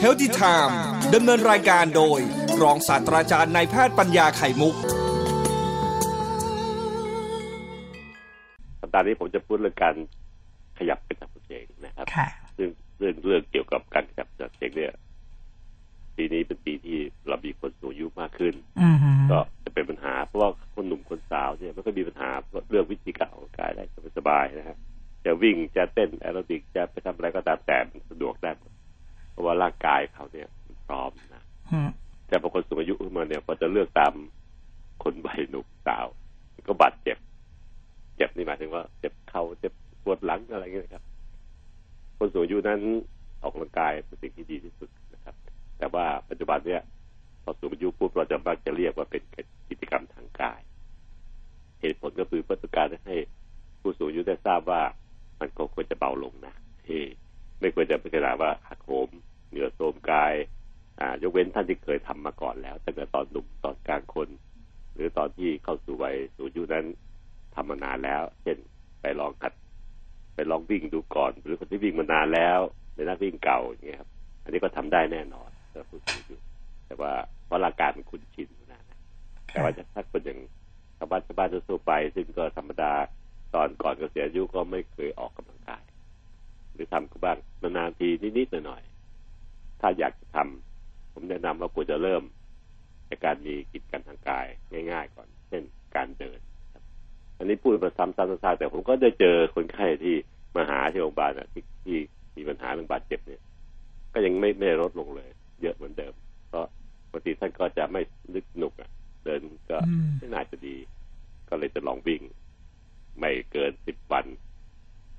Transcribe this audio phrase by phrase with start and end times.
[0.00, 0.78] เฮลติไทม์
[1.14, 2.20] ดำเนินรายการโดย
[2.62, 4.74] รองศาสตราจารย์นายแพทย์ปัญญาไข่มุก
[8.80, 9.94] สัปดาห์นี้ผมจะพูดเรื่องการ
[10.78, 12.68] ขยับกระจับเสียงนะครับค่ะซึ่ง
[12.98, 14.92] เรื่องเรื่องเกี่ยวกับการขยับกระจับเสียงเนี่ย
[16.16, 22.30] ปีนี้เป็นปีที่เรามีคนสูงอายุมากขึ้นอือฮึก็จะเป็นปัญหาเพราะว่าคนหนุ่มคนสาวเนี่ยมันก็มีปัญหา
[22.70, 23.84] เรื่องวิธีการออกกำลังกายได้
[24.18, 24.78] สบายๆนะฮะ
[25.24, 28.72] จะวิ่งจะเต้นแอโรบิกจะไปทำอะไรก็ตามแต่มันสะดวกได้หมด
[29.30, 31.90] เพราะว่าร่างกายเขาเนี่ยมันพร้อมนะอืม
[32.28, 34.12] แต่พอคนสูงอายุขึ้นมาเนี่ยพอจะเลือกตาม
[35.02, 36.06] คนวัยหนุ่มสาว
[36.54, 37.16] มันก็บาดเจ็บ
[38.16, 39.72] เจ็บนี่หมายถึงว่าเจ็บเข่าเจ็บ
[40.02, 41.04] ปวดหลังอะไรอย่างเงี้ยนะครับ
[42.18, 42.80] คนสูงอายุนั้น
[43.42, 45.34] ออกกำลังกายเป็นสิ่งที่ดีที่สุดนะครับ
[45.78, 46.82] แต่ว่าปัจจุบันเนี่ย
[47.42, 49.22] พอสูงอายุปุ๊บเราจะมักจะเรียกว่าเป็น
[49.68, 50.60] กิจกรรมทางกาย
[51.80, 53.16] เหตุผลก็คือเพื่อต้องการให้
[53.80, 54.82] ผู้สูงอายุได้ทราบว่า
[55.42, 56.54] มันก็ควรจะเบาลงนะ
[56.86, 57.00] ที่
[57.60, 59.08] ไม่ควรจะเป็นขนาดว่าหักโหม
[59.48, 60.34] เหงื่อโทรมกาย
[61.00, 64.28] อ่ายกเว้นท่านที่เคยทำมาก่อนแล้วตั้งแต่ตอนหนุ่มตอนกลางคน
[64.94, 66.86] หรือตอนที่เข้าสู่วัยสูงอายุนั้น
[67.54, 68.58] ทำมานานแล้ว เช่น
[69.00, 69.52] ไปลองหัด
[70.34, 72.58] ไปลองวิ่งดูก่อน หรือคนที่วิ่งมานานแล้ว
[72.94, 74.10] เป็นนักวิ่งเก่าอย่างเงี้ยครับ
[74.42, 76.36] อันนี้ก็ทำได้แน่นอนสำหรับผู้สูงอายุ
[76.86, 77.12] แต่ว่า
[77.46, 78.98] เพราะร่างกายมันคุ้นชินนะนะ
[79.50, 80.38] แต่ว่าจะถ้าคนอย่าง
[80.98, 82.92] ชาวบ้านชาวบ้านทั่วๆไป ซึ่งก็ธรรมดา
[83.54, 85.82] ตอนก่อนเกษียณอายุก็ไม่เคยออกกำลังกาย
[86.72, 92.22] หรือทำก็บ้างนานๆทีนิดๆหน่อยๆถ้าอยากจะทำผมแนะนำว่าควรจะเริ่ม
[93.08, 94.46] จากการมีกิจกรรมทางกาย
[94.90, 95.62] ง่าย ๆ ก่อน เช่น
[95.96, 96.40] การเดิน
[96.72, 96.82] ครับ
[97.38, 100.14] อันนี้พูดมาซ้ำๆซากๆแต่ผมก็ได้เจอคนไข้ที่
[100.56, 101.98] มาหาที่โรงพยาบาลอะที่ที่
[102.36, 103.42] มีปัญหาเรื่องบาดเจ็บเนี่ย
[104.12, 105.30] ก็ยังไม่ไม่ลดลงเลย
[105.62, 106.14] เยอะเหมือนเดิม
[106.48, 106.66] เพราะ
[107.10, 108.00] ปกติท่านก็จะไม่
[108.34, 108.90] นึกหนุกอะ
[109.24, 110.76] เดินก็อืมไม่น่าจะดี
[111.48, 112.22] ก็เลยจะลองวิ่ง
[113.18, 114.26] ไม่เกินสิบวัน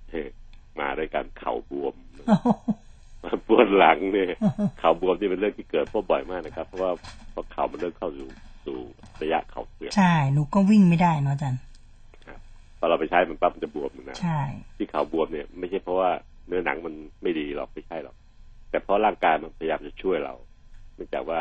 [0.09, 0.21] เฮ้
[0.79, 1.95] มาด้วยการเข่าบวม
[3.23, 4.31] มาปวดหลังเนี่ย
[4.79, 6.91] เข่าบวมนี่เป็นเรื่องที่เกิดพบบ่อยมากนะครับ เพราะว่า
[7.33, 8.29] พอเข่ามันเริ่มเข้าสู่
[8.65, 8.77] สู่
[9.21, 11.61] ระยะเข่าเสื่อมใช่หนูก็วิ่งไม่ได้เนาะอาจารย์
[12.77, 14.39] พอเราไปใช้มันปั๊บมันจะบวมนะใช่
[14.77, 16.09] ที่เข่าบวมเนี่ย ไม่ใช่เพราะว่า
[16.47, 18.15] เนื้อหนังมันไม่ดีหรอกไม่ใช่หรอก
[18.69, 20.33] แต่เพราะร่างกายมันพยายามจะช่วยเรา
[20.95, 21.39] เนื่องจากว่า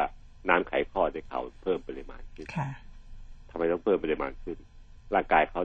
[0.48, 2.68] น้ำไขข้อในเข่าเพิ่มปริมาณขึ้นค่ะ
[3.50, 4.58] ทำไมต้องเพิ่มปริมาณขึ้น
[5.14, 5.62] ร่างกายเขา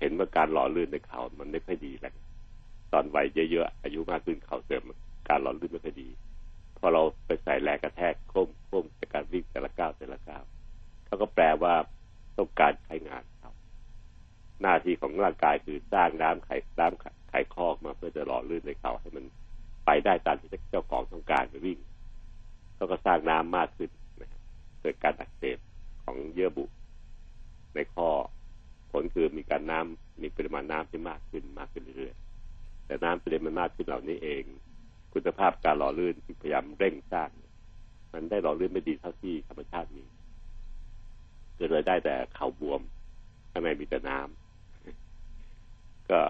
[0.00, 2.14] เห็นว่าการหล่อลื่นในเข่ามันไม่ค่อยดีแหล้ว
[2.92, 4.82] ตอนวัยเยอะๆอายุมากขึ้นเข่าเสื่อม
[5.28, 6.08] การหล่อลื่นไม่ค่อยดี
[6.78, 10.44] พอเราไปใส่แรงกระแทกโค้มโค้มจากการวิ่งแต่ละก้าวแต่ละก้าว
[11.06, 11.74] เขาก็แปลว่า
[12.38, 13.50] ต้องการใช้งานเขา
[14.62, 19.24] หน้าที่ของร่างกายคือสร้างน้ำไขน้ำไขข้อมาเพื่อจะหล่อลื่นในเขาให้มัน
[19.86, 21.78] ไปได้ตามที่เจ้าของต้องการไปวิ่ง
[22.74, 23.90] เขาก็สร้างน้ำมากขึ้น
[24.80, 25.58] เกิดการอักเสบ
[26.04, 26.64] ของเยื่อบุ
[27.74, 28.08] ในข้อ
[29.00, 34.44] ลคือมีการน้ำมีปริมาณน้ำที่มากขึ้นมากขึ้นเรื่อยๆแต่น้ำปริมาณมากขึ้นเหล่านี้เอง
[35.14, 37.30] คุณภาพการหล่อลื่นที่พยายามเร่งสร้าง
[38.12, 40.04] มันได้หล่อลื่นไม่ดีเท่าที่ธรรมชาติมี
[41.56, 42.80] เก็เลยได้แต่เขาบวม
[43.50, 46.20] ข้างในมีแต่น้ำก็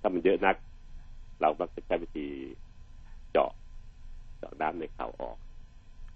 [0.00, 0.56] ถ้ามันเยอะนัก
[1.40, 2.28] เรามักจะใช้วิธี
[3.30, 3.52] เจาะ
[4.38, 5.38] เจาะน้ำในเข่าออก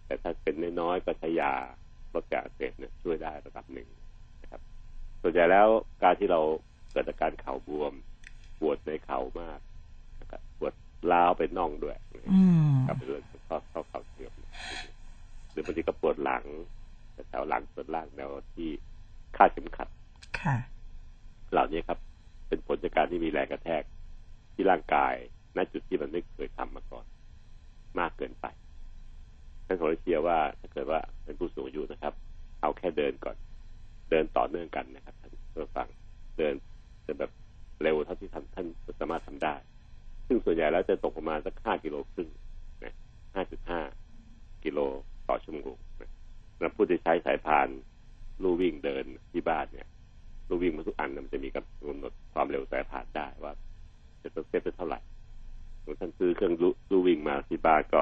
[0.06, 1.52] แต่ถ้าเป็นน้อยๆก็ใช้ยา
[2.14, 3.88] ลดการอักเสบเนี่ยช่วยได้ระดับหนึ่ง
[5.28, 5.68] ส่วนใหญ่แล้ว
[6.02, 6.40] การที่เรา
[6.92, 7.92] เกิดอาการเข่าบวม
[8.60, 9.60] ปวดในเข่ามาก
[10.20, 10.74] นะครับปวด
[11.12, 14.32] ล้าวไปน่องด้วยอืมกับเรื่องข้อข้อเข่าเสื่อม
[15.52, 16.44] หรือบางทีก็ปวดหลัง
[17.28, 18.68] แถวหลังส่วนล่างแนวที่
[19.36, 19.88] คาดเข็มขัด
[20.40, 20.56] ค่ะ
[21.52, 21.98] เหล่านี้ครับ
[22.48, 23.82] เป็นผลจากการที่มีแรงกระแทก
[24.54, 25.14] ที่ร่างกาย
[25.56, 27.06] ณจุดที่มันไม่เคยทำมาก่อน
[27.98, 28.46] มากเกินไป
[29.66, 32.14] ท่านขอเชียร์ว่าถ้าเกิดว่าเป็นผู้สูงอายุนะครับ
[32.60, 33.36] เอาแค่เดินก่อน
[34.10, 35.88] เดินต่อเนื่องกันนะครับท่านผู้ฟัง
[36.38, 36.54] เดิน
[37.02, 37.32] เดินแบบ
[37.82, 38.66] เร็วเท่าที่ท่านท่าน
[39.00, 39.54] สามารถทำได้
[40.26, 42.28] ซึ่งส่วนใหญ่แล้วจะตกประมาณสักห้ากิโลครึ่ง
[42.84, 42.94] นะ
[43.34, 43.80] ห้าจุดห้า
[44.64, 44.78] กิโล
[45.28, 46.10] ต่อชั่วโมงนะ
[46.58, 47.68] แล้วผู้ที่ใช้สายพาน
[48.42, 49.88] ลู่วิ่งเดินที่บ้านเนี่ย
[50.48, 53.52] ลู่วิ่งมาทุกอันน่ะมันจะมีกำหนดความเร็วสายพานได้ว่า
[54.22, 55.00] จะต้องเซตไปเท่าไหร่
[56.00, 56.54] ท่านซื้อเครื่อง
[56.90, 58.00] ลู่วิ่งมาที่บ้านก็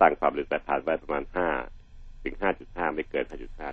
[0.00, 1.48] ตั้งความเร็วสายพานไว้ประมาณห้า
[2.24, 3.68] ถึงห้าจุดห้าไม่เกินห้าจุดห้า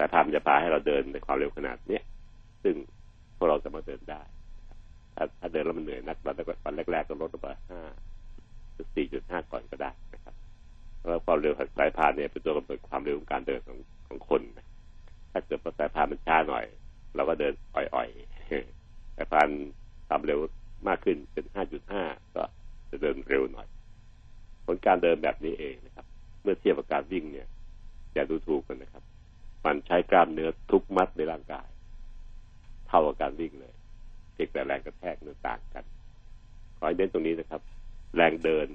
[0.00, 2.02] อืมสายพามันจะพาให้เราเดินในความเร็วขนาดเนี้ย
[2.62, 2.74] ซึ่ง
[3.36, 4.22] พวกเราสามาเดินได้
[5.14, 7.80] ถ้าถ้าเดินแล้วมันเหนื่อยนักวันแรกวันแรกๆก็ลดลงมาห้า
[8.96, 10.34] สี่จุดห้าก่อนก็ได้นะครับ
[10.98, 14.42] แล้วความเร็วของสายพานเนี่ยเป็นตัวกำหนดความเร็วของการเดินของของคน
[15.32, 16.64] ถ้าเกิดสายพานมันช้าหน่อย
[17.16, 19.48] เราก็เดินอ่อยๆสายพาน
[20.08, 20.38] ความเร็ว
[20.88, 22.02] มากขึ้นเป็นห้าจุดห้า
[22.36, 22.42] ก็
[22.90, 23.66] จะเดินเร็วหน่อย
[24.66, 26.06] ผลการเดินแบบนี้เองนะครับ
[26.42, 27.48] เมื่อเทียบกับการวิ่งเนี่ย
[28.14, 29.02] อย่าดูถูกกันนะครับ
[29.64, 31.68] มันใช้กล้ามเนื้อทุกมัดในร่างกาย
[32.88, 33.74] เท่ากับการวิ่งเลย
[34.32, 35.84] เพียงแต่แรงกระแทกนั้นต่างกัน
[36.76, 37.62] ขอให้เน้นตรงนี้นะครับ
[38.16, 38.68] แรงเดิน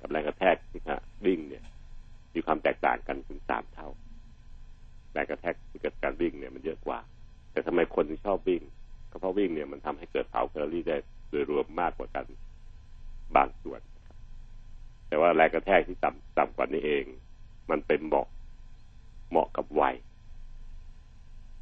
[0.00, 0.80] กับแรงกระแทกที่
[1.26, 1.64] วิ่งเนี่ย
[2.34, 3.88] มีความแตกต่างกันถึงสามเท่า
[5.12, 6.98] แรงกระแทกที่เกิดการวิ่งเนี่ยมันเยอะกว่า
[7.52, 8.62] แต่ทำไมคนชอบวิ่ง
[9.10, 10.96] ก็เพราะวิ่งเนี่ยมันทำให้เกิดเผาแคลอรี่ได้
[11.30, 12.26] โดยรวมมากกว่ากัน
[13.36, 13.80] บางส่วน
[15.08, 17.04] แต่ว่าแรงกระแทกที่ต่ำต่ำกว่านี้เอง
[17.70, 18.26] มันเป็นเหมาะ
[19.30, 19.94] เหมาะกับวัย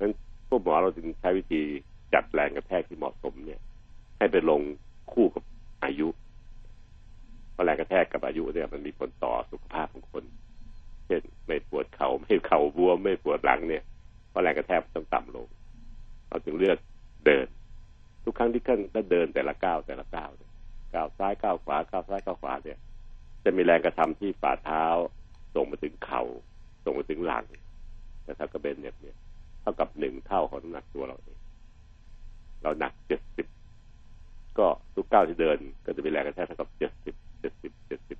[0.02, 0.12] นั้น
[0.49, 1.60] พวกหมอเราจึงใช้วิธี
[2.14, 3.60] จัดแรงกระแทกที่เหมาะสมเนี่ย
[4.19, 4.60] ให้ไปลง
[5.12, 5.43] คู่กับ
[5.84, 6.08] อายุ
[7.52, 10.25] เพราะแรงกระแทกกับอายุเนี่ยมันมีผลต่อสุขภาพของคน
[11.06, 13.82] เช่นไม่ปวดเขา่าไม่เข่าบวมไม่ปวดหลังเนี่ย
[14.28, 15.46] เพราะแรงกระแทกต้องต่ำลง
[16.28, 16.78] เราจึงเลือก
[17.26, 17.46] เดิน
[18.25, 20.31] ทุกครั้งที่ขึ้นก็เดินแต่ละก้าวแต่ละก้าว
[20.94, 22.78] ก้าวซ้ายก้าวขวาก้าวซ้ายก้าวขวาเนี่ย
[23.44, 24.84] จะมีแรงกระทำที่ฝ่าเท้า
[25.54, 26.22] ส่งมาถึงเขา่า
[26.84, 27.44] ส่งมาถึงหลัง
[28.25, 28.94] แต่ถ้ากระเบนเนี่ย
[29.62, 31.38] เนี่ยเท่ากับหนึ่งเท่าของน้ำหนักตัวเราเอง
[32.62, 33.47] เราหนักเจ็ดสิบ
[34.59, 38.19] ก็ทุกก้าวที่เดิน ก็จะมีแรงกระแทกเท่ากับเจ็ดสิบเจ็ดสิบเจ็ดสิบ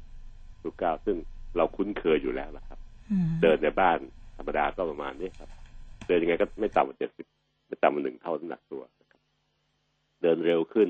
[0.63, 1.17] ทุกก้าวซึ่ง
[1.57, 2.79] เราคุ้นเคยอยู่แล้วนะครับ
[3.43, 3.99] เดินในบ้าน
[4.37, 5.49] ธรรมดาก็ประมาณนี้ครับ
[6.07, 7.27] เดินยังไงก็ไม่ต่ำกว่าเจ็ดสิบ
[7.69, 9.21] ไม่ต่ำกว่าหนึ่งเท่าน้ำหนักตัวนะครับ
[10.23, 10.89] เดินเร็วขึ้น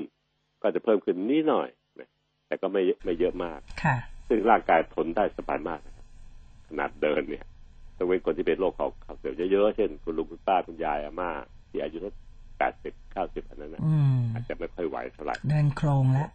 [0.61, 1.69] ก็จะเพิ่มขึ้นนิดหน่อย
[1.99, 2.09] นะ
[2.47, 3.95] แต่ก็ไม่ไม่เยอะมาก ค่ะ
[4.27, 6.05] ซึ่งร่างกายทนได้สบายมากนะครับ
[6.67, 7.45] ขนาดเดินเนี่ย
[7.97, 11.29] ต้องเป็นคนที่เป็นโรคเขาเขาเสื่อมเยอะๆ เช่น คุณลุงคุณป้าคุณยายอาม่า
[11.69, 12.13] ที่อายุสัก
[12.57, 16.29] แปดสิบเก้าสิบอันนั้นนะอืมอาจจะไม่ค่อยไหวเท่าไหร่เดินโครงแล้ว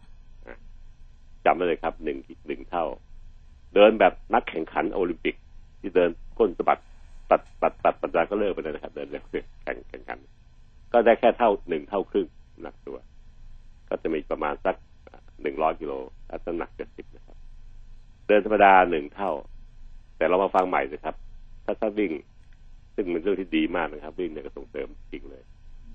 [1.45, 2.17] จำไว้เลยครับหนึ่ง
[2.47, 2.85] หนึ่งเท่า
[3.75, 5.35] เดินแบบนักแข่งขันโอลิมปิก
[5.79, 6.79] ที่เดินก้นสะบัด
[7.31, 9.23] ตัดตัดตัดปัญญาก็เลิกไปเลยนะครับ เดินเร็ว
[9.63, 10.19] แข่งแข่งขัน
[10.93, 12.27] ก็ได้แค่เท่าหนึ่งเท่าครึ่ง
[12.61, 12.97] หนักตัว
[13.89, 14.75] ก็จะมีประมาณสัก
[15.41, 15.93] หนึ่งร้อยกิโล
[16.29, 17.37] ถ้าน้ำหนักเจ็ดสิบนะครับ
[18.27, 19.31] เดินธรรมดาหนึ่งเท่า
[20.17, 21.15] แต่เรามาฟังใหม่สิครับ
[21.69, 22.11] ถ้าถ้าวิ่ง
[22.95, 25.43] ซึ่งเป็นเรื่องที่ดีมากนะครับ วิ่งเนี่ยก็ส่งเสริมจริงเลย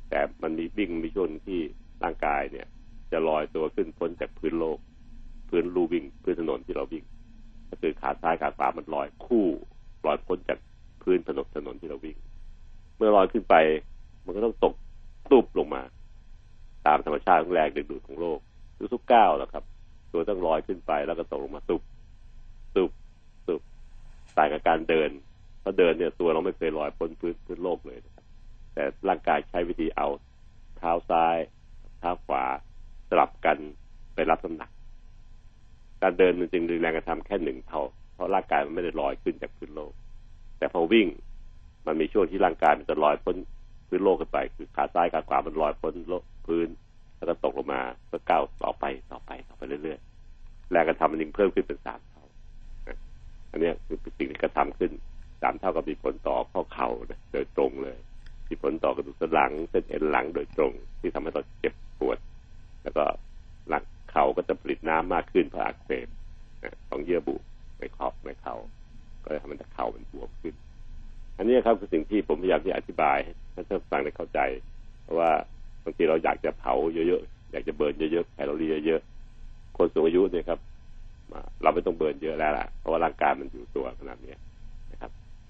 [0.09, 1.61] แต่มันมีวิ่งมีช่วงที่
[2.05, 2.67] ร่างกายเนี่ย
[3.13, 4.79] จะลอยตัวขึ้นพ้นจากพื้นโลก
[5.49, 7.05] พื้นลู่วิ่งพื้นถนนที่เราวิ่ง
[7.71, 9.47] ก็คือขาซ้ายขาขวามันลอยคู่
[10.07, 10.59] ลอยพ้นจาก
[11.03, 12.17] พื้นถนนถนนที่เราวิ่ง
[12.97, 13.55] เมื่อลอยขึ้นไป
[14.25, 14.75] มันก็ต้องตก
[15.33, 15.83] ตุบลงมา
[16.87, 18.39] ตามธรรมชาติของแรงดึงดูดของโลก
[18.95, 19.65] ทุกๆก้าวแหละครับ
[20.13, 21.83] ตัวต้องลอยขึ้นไปแล้วก็ตกลงมาตุบ
[22.77, 22.91] ตุบ
[23.49, 23.61] ตุบ
[24.37, 25.11] ต่างกับการเดิน
[25.65, 28.25] เพราเดินเนี่ยตัวเราไม่เคยลอยพ้นพื้นพื้นโลกเลยนะครับ
[28.75, 30.09] แต่ร่างกายใช้วิธีเอา
[30.79, 31.37] เท้าซ้าย
[31.99, 32.45] เท้าขวา
[33.09, 33.59] สลับกัน
[34.15, 34.71] ไปรับน้ำหนัก
[36.03, 37.83] การเดินมันจึงมีแรงกระทำแค่หนึ่งเท่า
[38.15, 39.93] เพราะร่างกายมันไม่ได้ลอยขึ้นจากพื้นโลก
[40.59, 41.07] แต่พอวิ่ง
[41.87, 43.37] มันมีช่วงที่ร่างกายมันจะลอยพ้น
[43.89, 46.69] พื้นโลกขึ้นไป คือขาซ้ายขาขวามันลอยพ้นโลกพื้น
[47.17, 47.81] แล้วก็ตกลงมา
[48.11, 52.25] ก็ก้าวต่อไปต่อไปต่อไปเรื่อยๆแรงกระทำมันยิ่งเพิ่มขึ้นเป็นสามเท่า
[53.51, 54.91] อันนี้คือสิ่งที่กระทำขึ้น
[55.45, 56.89] สามเท่ากับมีผลต่อข้อเข่า
[57.33, 57.99] โดยตรงเลย
[58.49, 62.19] มีผลต่อกระดูกสันหลังเส้นเอ็นหลังโดยตรง ที่ทำให้เราเจ็บปวด
[62.83, 63.05] แล้วก็
[63.69, 66.07] หลังเข่าก็จะผลิตน้ำมากขึ้นเพราะอักเสบ
[66.89, 67.37] ของเยื่อบุ
[67.79, 68.55] ในขอบในเข่า
[69.23, 70.55] ก็เลยทำให้เข่ามันบวมขึ้น
[71.39, 73.19] อันนี้ครับคือสิ่งที่ผมพยายามที่อธิบาย
[73.53, 74.41] ให้ท่านผู้ฟังได้เข้าใจ
[75.03, 75.31] เพราะว่า
[75.85, 80.61] บางทีเราอยากจะเผาเยอะๆอยากจะเบิร์นเยอะๆแคลอรี่เยอะๆคนสูงอายุเนี่ยครับ
[81.63, 84.35] เราไม่ต้อง burn เยอะแล้วล่ะเพราะว่าร่างกายมันอยู่ตัวขนาดนี้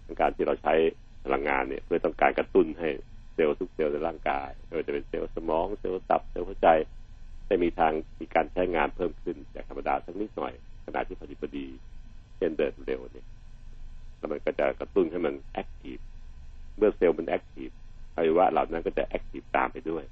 [0.09, 0.75] นะครับการที่เราใช้
[1.25, 2.89] พลังงานเนี่ย เพื่อต้องการกระตุ้นให้
[3.35, 6.69] เซลล์ทุกเซลล์ในร่างกายไม่ว่าจะเป็นเซลล์สมองเซลล์ตับเซลล์หัวใจ
[7.47, 10.53] ได้มีทางมีการใช้งานเพิ่มขึ้นจากธรรมดาสักนิดหน่อย
[10.87, 11.67] ขณะที่พอดีพอดี
[12.37, 13.27] เช่นเดินเร็วเนี่ย
[14.19, 15.97] แล้วมันก็จะกระตุ้นให้มัน active
[16.77, 17.69] เมื่อเซลล์มัน active
[18.17, 20.05] อวัยวะเหล่านั้นก็จะ active ตามไปด้วย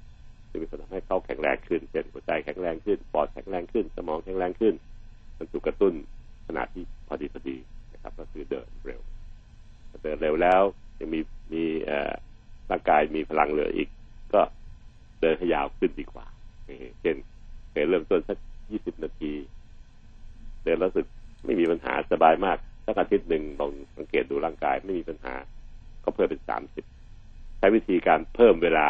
[0.51, 4.73] จะมีผลทำให้เขาแข็งแรงขึ้นเช่นหัวใจแข็งแรงขึ้นปอดแข็งแรงขึ้น สมองแข็งแรงขึ้น
[5.37, 5.93] มันถูกกระตุ้น
[6.47, 7.57] ขนาดที่พอดีพอดี
[7.93, 9.01] นะครับ ก็คือเดินเร็ว
[10.01, 10.61] เดินเร็วแล้ว
[10.99, 11.19] ยังมี
[11.53, 11.63] มี
[12.69, 13.89] ร่างกายมีพลังเหลืออีก
[14.33, 14.41] ก็
[15.21, 16.25] เดินขยาวขึ้นดีกว่า
[17.01, 17.15] เช่น
[17.89, 18.37] เริ่มต้นสัก
[18.71, 19.33] ยี่สิบนาที
[20.63, 21.05] เดินรู้สึก
[21.45, 25.35] ไม่มีปัญหาสบายมากสักอาทิตย์หนึ่งลองสังเกตดูร่างกายไม่มีปัญหา
[26.03, 26.85] ก็เพิ่มเป็นสามสิบ
[27.57, 28.89] ใช้วิธีการเพิ่มเวลา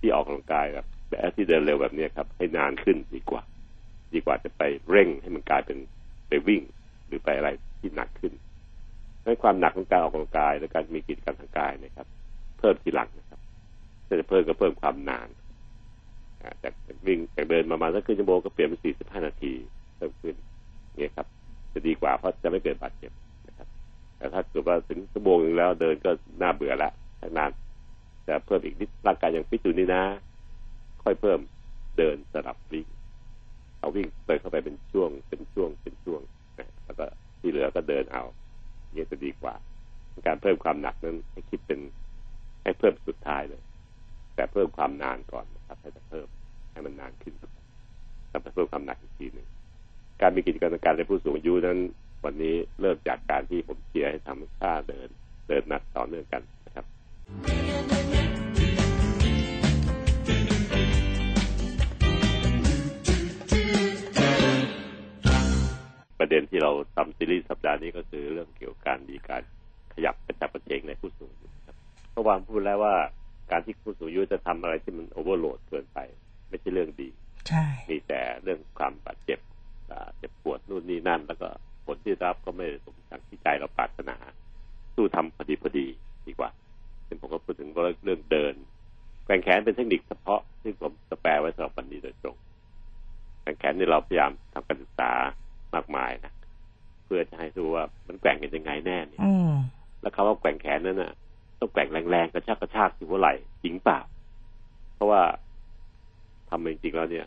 [0.00, 3.42] ที่ออกกำลังกายแบบแบบที่เดินเร็วแบบนี้ครับ ให้นานขึ้นดีกว่า
[4.14, 5.78] ดีกว่าจะไปเร่งให้มันกลายเป็น
[6.28, 6.62] ไปวิ่ง
[7.06, 8.32] หรือไปอะไรที่หนักขึ้น
[9.24, 12.06] ดังความหนักของการออกกำลังกาย และการมีกิจกรรมทางกายนะครับ
[12.58, 13.40] เพิ่มทีหลังนะครับ
[14.06, 15.28] ถ้าจะเพิ่มก็เพิ่มความนาน
[16.62, 16.74] จาก
[17.06, 19.52] วิ่งจากเดินประมาณสักครึ่งชั่วโมงก็เปลี่ยนเป็นสี่สิบห้านาที
[19.96, 20.34] เพิ่มขึ้น
[20.96, 21.26] เนี่ยครับ
[21.72, 23.12] จะดีกว่าเพราะจะไม่เกิดบาดเจ็บ
[23.48, 23.68] นะครับ
[24.16, 26.90] แต่ถ้าเกิดว่าถึงชั่วโมงนึงแล้วเดินก็น่าเบื่อละ
[27.20, 27.50] ทั้งนาน
[28.28, 30.02] จะเพิ่มอีกนิดร่างกายยังฟิตอยู่นี่นะ
[31.02, 31.38] ค่อยเพิ่ม
[31.98, 32.86] เดินสลับวิ่ง
[33.78, 36.20] เอาวิ่งเปิดเข้าไปเป็นช่วงเป็นช่วงเป็นช่วง
[36.58, 37.04] นะแล้วก็
[37.40, 38.22] ที่เหลือก็เดินเอา
[38.94, 39.54] เนี่ยจะดีกว่า
[40.26, 41.80] การเพิ่มความหนักนั้นให้คิดเป็น
[42.62, 43.62] ให้เพิ่มสุดท้ายเลย
[44.34, 46.26] แต่เพิ่มความนานก่อนนะครับให้จะเพิ่ม
[46.72, 47.34] ให้มันนานขึ้น
[48.30, 49.48] แล้วเพิ่มความหนักอีกทีหนึ่ง
[50.20, 51.78] การมีกิจกรรมทางการในผู้สูงอายุนั้น
[52.24, 55.08] วันนี้เริ่มจากการที่ผมเชียร์ให้ทำท่าเดิน
[55.48, 58.23] เดินหนักต่อเนื่องกันนะครับ
[66.24, 69.42] ประเด็นที่เราทำซีรีส์สัปดาห์นี้ก็คือเรื่องเกี่ยวกับการมีการ
[69.94, 71.76] ขยับกระชับกระเฉงในผู้สูงอายุครับ
[72.12, 72.94] เมื่อวานพูดแล้วว่า
[73.50, 75.98] การที่ผู้สูงอายุจะทำอะไรที่มันโอเวอร์โหลดเกินไป
[76.48, 77.08] ไม่ใช่เรื่องดี
[77.48, 79.38] ใช่มีแต่เรื่องความบาดเจ็บ
[79.90, 81.48] อ่าเจ็บปวดนู่นนี่นั่น แล้วก็
[81.84, 84.16] ผลที่รับก็ไม่ได้สมดังที่ใจเราปรารถนา
[84.94, 85.86] สู้ทำพอดีพอดี
[86.26, 86.50] ดีกว่า
[87.06, 87.68] ซึ่งผมก็พูดถึง
[88.04, 88.54] เรื่องเดิน
[89.24, 92.36] แกว่งแขนเป็นเทคนิคเฉพาะที่ผมจะแปลไว้สำหรับวันนี้โดยตรง
[93.42, 95.10] แกว่งแขนนี่เราพยายามทำการศึกษา
[95.74, 96.32] มากมายนะ
[97.04, 99.54] เพื่อจะให้รู้ว่ามันแกว่งกันยังไงแน่เนี่ยอืม
[100.00, 101.12] แล้วคำว่าแกว่งแขนนั้นน่ะ
[101.60, 104.00] ต้องแกว่งแรงๆกระชากกระชากที่หัวไหล่จริงเปล่า
[104.94, 105.22] เพราะว่า
[106.48, 107.26] ทำมาจริงๆแล้วเนี่ย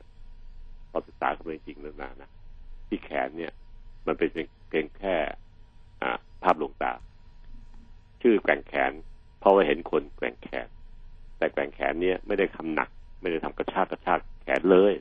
[0.89, 2.29] พอศึกษากันมาจริงๆแล้วนะนะ
[2.87, 3.51] ที่แขนเนี่ย
[4.07, 4.29] มันเป็น
[4.69, 5.15] เพียงแค่
[6.01, 6.93] อ่า ภาพลวงตา
[8.21, 8.91] ชื่อแกว่งแขน
[9.39, 10.67] เพราะว่าเห็นคนแกว่งแขน
[11.37, 12.89] แต่แกว่งแขนเนี่ยไม่ได้ทำหนัก
[13.21, 14.93] ไม่ได้ทำกระชากกระชากแขนเลย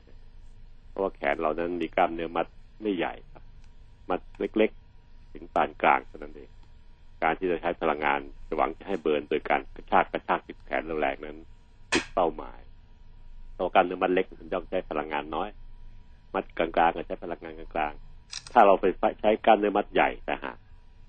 [0.89, 2.47] เพราะว่าแขนเรานั้นมีกล้ามเนื้อมัด
[2.81, 3.36] ไม่ใหญ่ครับ
[4.09, 6.49] มัดเล็กๆ ถึงปานกลางเท่านั้นเอง
[7.23, 11.37] การที่จะใช้พลังงานจะหวังจะให้เบิร์นโดยการกระชากกระชากติดแขนแรงๆนั้น
[11.91, 12.59] ผิดเป้าหมาย
[13.53, 15.49] เพราะกล้ามเนื้อมัดเล็กมันย่อมใช้พลังงานน้อย
[16.33, 18.85] มัดกลางๆก็ใช้พลังงานกลางๆ ถ้าเราไป
[19.21, 20.57] ใช้ก้ามเนื้อมัดใหญ่แต่หาก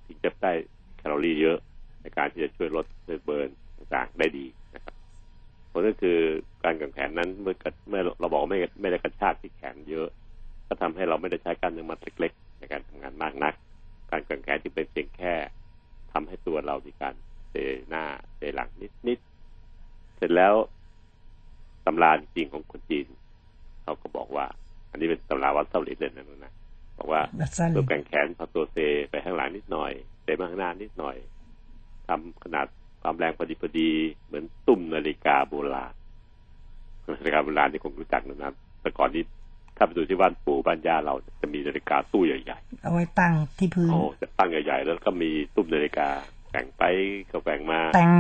[0.07, 0.53] ถึงจะได้
[0.99, 1.59] แคลอรี่เยอะ
[2.03, 4.95] ในการที่จะช่วยลดช่วยเบิร์นต่างๆได้ดีนะครับ
[5.73, 6.19] ผลก็คือ
[6.65, 7.55] การแข่งแขนนั้นเมื่อ
[7.89, 10.09] เมื่อเราบอกไม่ไม่ได้กระชากที่แขนเยอะ
[10.69, 13.55] ก็ทำให้เราไม่ได้ใช้ก้ามเนื้อมัดเล็กๆ ในการทำงานมากนัก
[14.11, 15.35] การแข่งแขนที่เป็นเพียงแค่
[16.13, 17.15] ทำให้ตัวเรามีการ
[17.51, 17.55] เซ
[17.89, 18.05] หน้า
[18.37, 18.69] เซหลัง
[19.09, 20.55] นิดๆเสร็จแล้ว
[21.87, 23.07] ตำราจริงของคนจีน
[23.83, 24.47] เขาก็บอกว่า
[24.91, 26.53] อันนี้เป็นตำราวัดเซาหลินเลยนะนะ
[26.99, 28.77] บอกว่าวัดสั้นตัวแข่งแขนพอตัวเซ
[29.11, 31.17] ไปข้างหลังนิดหน่อยเซมาข้างหน้านิดหน่อย
[32.09, 32.67] ทำขนาด
[33.03, 33.91] ความแรงพอดีพอดี
[34.27, 35.93] เหมือนตุ้มนาฬิกาโบราณ
[37.19, 39.23] นาฬิกาโบราณที่คงรู้จักนะแต่ก่อนนี้
[39.79, 46.09] ถ้าไปดูที่บ้านปู่บ้านย่าเราจะมีนาฬิกาตู้ใหญ่เอาไว้ตั้งที่พื้ๆนโอ้จะตั้งใหญ่ๆ แล้วก็มีตุ้มนาฬิกา
[46.51, 46.83] แข่งไป
[47.31, 48.11] ก็แข่งมา แต่ง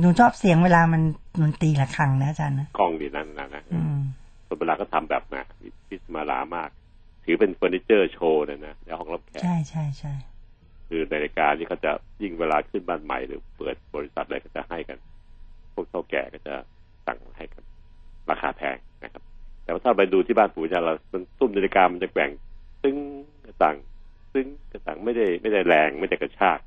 [0.00, 1.02] หนูชอบเสียงเวลามัน
[1.42, 3.98] มันตีระฆังนะอาจารย์นะกล้องดีนั่นนะนะอืม
[4.46, 5.44] คนเวลาก็ทำแบบนะ
[5.88, 6.70] พิสมาลามาก
[7.24, 10.12] ถือเป็นเฟอร์นิเจอร์โชว์เลยนะในห้องรับแขกใช่ใช่ใช่
[10.88, 14.98] คือนาฬิกาที่เขาจะยิ่งเวลาขึ้นบ้านใหม่หรือเปิดบริษัทอะไรก็จะให้กัน
[15.74, 16.54] พวกเท่าแก่ก็จะ
[17.06, 17.62] สั่งให้กัน
[18.30, 19.22] ราคาแพงนะครับ
[19.66, 22.30] แต่ว่าถ้าไปดูที่บ้านปู่ย่าเรามันตุ้มนาฬิกามันจะแกว่ง
[22.82, 22.94] ซึ่ง
[23.46, 23.76] กระตัง
[24.32, 26.58] ซึ่งกระตังไม่ได้ไม่ได้แรงไม่ได้กระชาก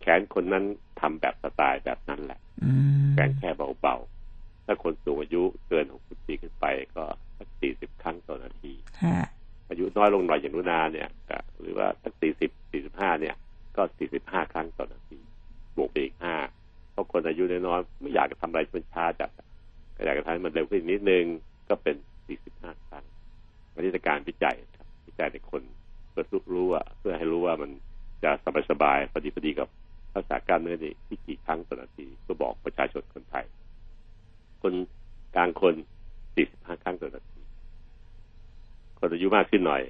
[0.00, 0.64] แขนคนนั้น
[1.00, 2.70] ทำแบบสไตล์แบบนั้นแหละอื
[3.04, 7.04] มแกว่งแค่เบาๆ ถ้าคนสูงอายุเกิน60ปีขึ้นไปก็
[7.38, 8.72] สัก40ครั้งต่อนาที
[9.04, 9.26] ฮะ
[9.70, 13.34] อายุน้อยลงหน่อยอย่างนุนาเนี่ยก็หรือว่าสัก40 45เนี่ย
[13.76, 13.82] ก็
[14.18, 15.18] 45ครั้งต่อนาที
[15.76, 16.16] บวกไปอีก
[16.54, 19.46] 5เพราะคนอายุน้อยๆไม่อยากจะทำอะไรที่มันช้าจัดอะ
[19.96, 21.24] ก็อยากจะทำให้มันเร็วขึ้นนิดนึง
[21.68, 21.96] ก็เป็น
[22.42, 23.04] 45 ครั้ง
[23.74, 25.62] วันนี้ในการวิจัยครับวิจัยในคน
[26.10, 27.70] เพื่อรู้ว่าเพื่อให้รู้ว่ามัน
[28.24, 28.30] จะ
[28.70, 29.68] สบายๆพอดีพอดีกับ
[30.12, 33.44] ทักษะกล้ารเนื้อนี่ที่กี่ครั้งต่อนาทีก็บอกประชาชนคนไทย
[34.62, 34.74] คน
[35.36, 35.74] กลางคน
[36.28, 37.40] 45 ครั้งต่อนาที
[38.98, 39.82] คนอายุมากขึ้นหน่อย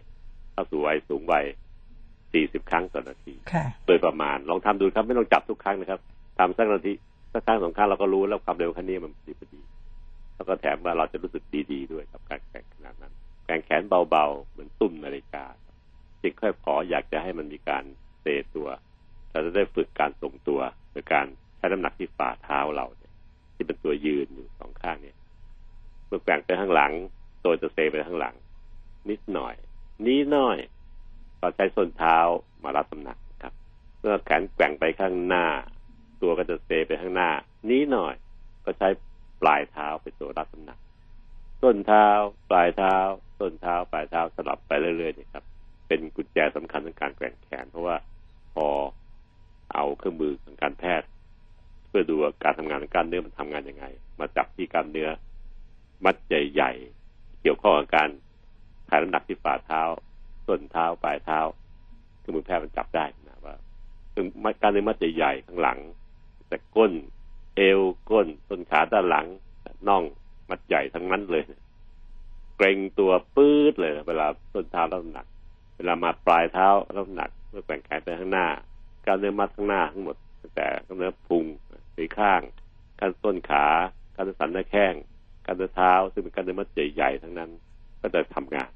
[0.52, 1.44] เข้าสู่วัยสูงวัย
[2.06, 6.00] 40 ครั้งต่อนาทีค่ะโดยประมาณลองทำดูครับไม่ต้องจับทุกครั้งนะครับ
[6.38, 6.92] ทำสักนาที
[7.32, 9.60] สักครั้งสองครั้งเราก็รู้แล้วความเร็วแค่นี้มันพอดีพอดี
[10.36, 13.14] แล้วก็แถมว่าเราจะรู้สึกดีๆด้วยกับการแข่งขนาดนั้น
[13.46, 15.76] แข่งแขนเบาๆ เหมือนตุ้มนาฬิกาครับ
[16.22, 17.84] จึงค่อยขออยากจะให้มันมีการ
[18.20, 18.26] เซ
[18.56, 18.68] ตัว
[19.30, 20.60] เราจะได้ฝึกการทรงตัว
[20.92, 21.26] โดยการ
[21.56, 23.12] ใช้น้ำหนักที่ฝ่าเท้าเราเนี่ย
[23.54, 25.16] ที่เป็นตัวยืนอยู่สองข้างเนี่ย
[26.06, 26.92] เมื่อแกว่งไปข้างหลัง
[27.44, 28.34] ตัวจะเซไปข้างหลัง
[29.10, 29.54] นิดหน่อย
[30.06, 30.58] นี้หน่อย
[31.40, 32.18] ก็ใช้ส้นเท้า
[32.64, 33.54] มารับน้ำหนักครับ
[34.00, 35.46] เมื่อแขนแกว่งไปข้างหน้า
[36.22, 37.30] ตัวก็จะเซไปข้างหน้า
[37.70, 38.14] นี้หน่อย
[38.64, 38.88] ก็ใช้
[39.42, 40.78] ปลายเท้าเป็นตัวรับน้ำหนัก
[41.62, 42.06] ต้นเท้า
[42.50, 42.96] ปลายเท้า
[43.40, 45.44] ต้นเท้า ปลายเท้าสลับไปเรื่อยๆนี่ครับ
[45.88, 47.96] เป็นกุญแจสำคัญในการแกว่งแขน เพราะว่า
[48.54, 48.66] พอ
[49.74, 51.08] เอาเครื่องมือทางการแพทย์
[51.88, 52.14] เพื่อดู
[52.44, 53.84] การทำงานของกล้ารเนื้อมันทำงานยังไง
[54.20, 55.08] มาจับที่กล้ามเนื้อ
[56.04, 58.08] มัดใหญ่ๆเกี่ยวข้องกับการ
[58.88, 59.82] ถ่ายน้ำหนักที่ฝ่าเท้า
[60.48, 61.38] ต้นเท้าปลายเท้า
[62.18, 63.54] เครื่องมือแพทย์มันจับได้นะว่า
[64.14, 64.24] ซึ่ง
[64.62, 65.78] การเนื้อมัดใหญ่ๆข้างหลัง
[66.48, 66.92] แต่ก้น
[67.56, 69.26] เอวก้นต้นขาด้านหลัง
[69.88, 70.04] น่อง
[70.48, 71.44] มัดใหญ่ทั้งนั้นเลย
[72.56, 75.26] เกรงตัวปื๊ดเลยเวลาต้นเท้ารับหนัก
[75.76, 78.46] เวลามาปลายเท้ารับหนักเมื่อแกว่งแขนไปข้างหน้า
[79.06, 81.44] การเนื้อมัดข้างหน้าทั้งหมดตั้งแต่กล้ามเนื้อพุง
[81.94, 82.40] สีข้าง
[83.00, 83.66] การต้นขา
[84.14, 84.94] การเนื้อสันหน้าแข้ง
[85.46, 87.50] การเนื้อเท้า ซึ่งเป็นการเนื้อมัดใหญ่ๆทั้งนั้น
[88.00, 88.70] ก็จะทำงาน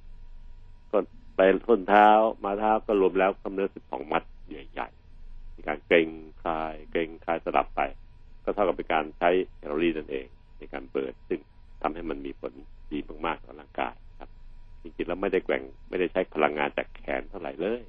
[0.90, 0.98] ก็
[1.36, 2.08] ไปส้นเท้า
[2.44, 6.08] มาเท้าก็รวมแล้วกล้ามเนื้อสิบสองมัดใหญ่ๆมีการเกรง
[6.42, 7.80] คลายเกรงคลายสลับไป
[8.44, 10.26] ก็เท่ากับเป็นการใช้แคลอรี่นั่นเอง
[10.58, 11.40] ในการเปิดซึ่ง
[11.82, 12.52] ทำให้มันมีผล
[12.92, 14.30] ดีมากๆต่อร่างกายครับ
[14.82, 17.80] จริงๆแล้วไม่ได้แกว่งไม่ได้ใช้พลังงานจากแขนเท่าไหร่เลย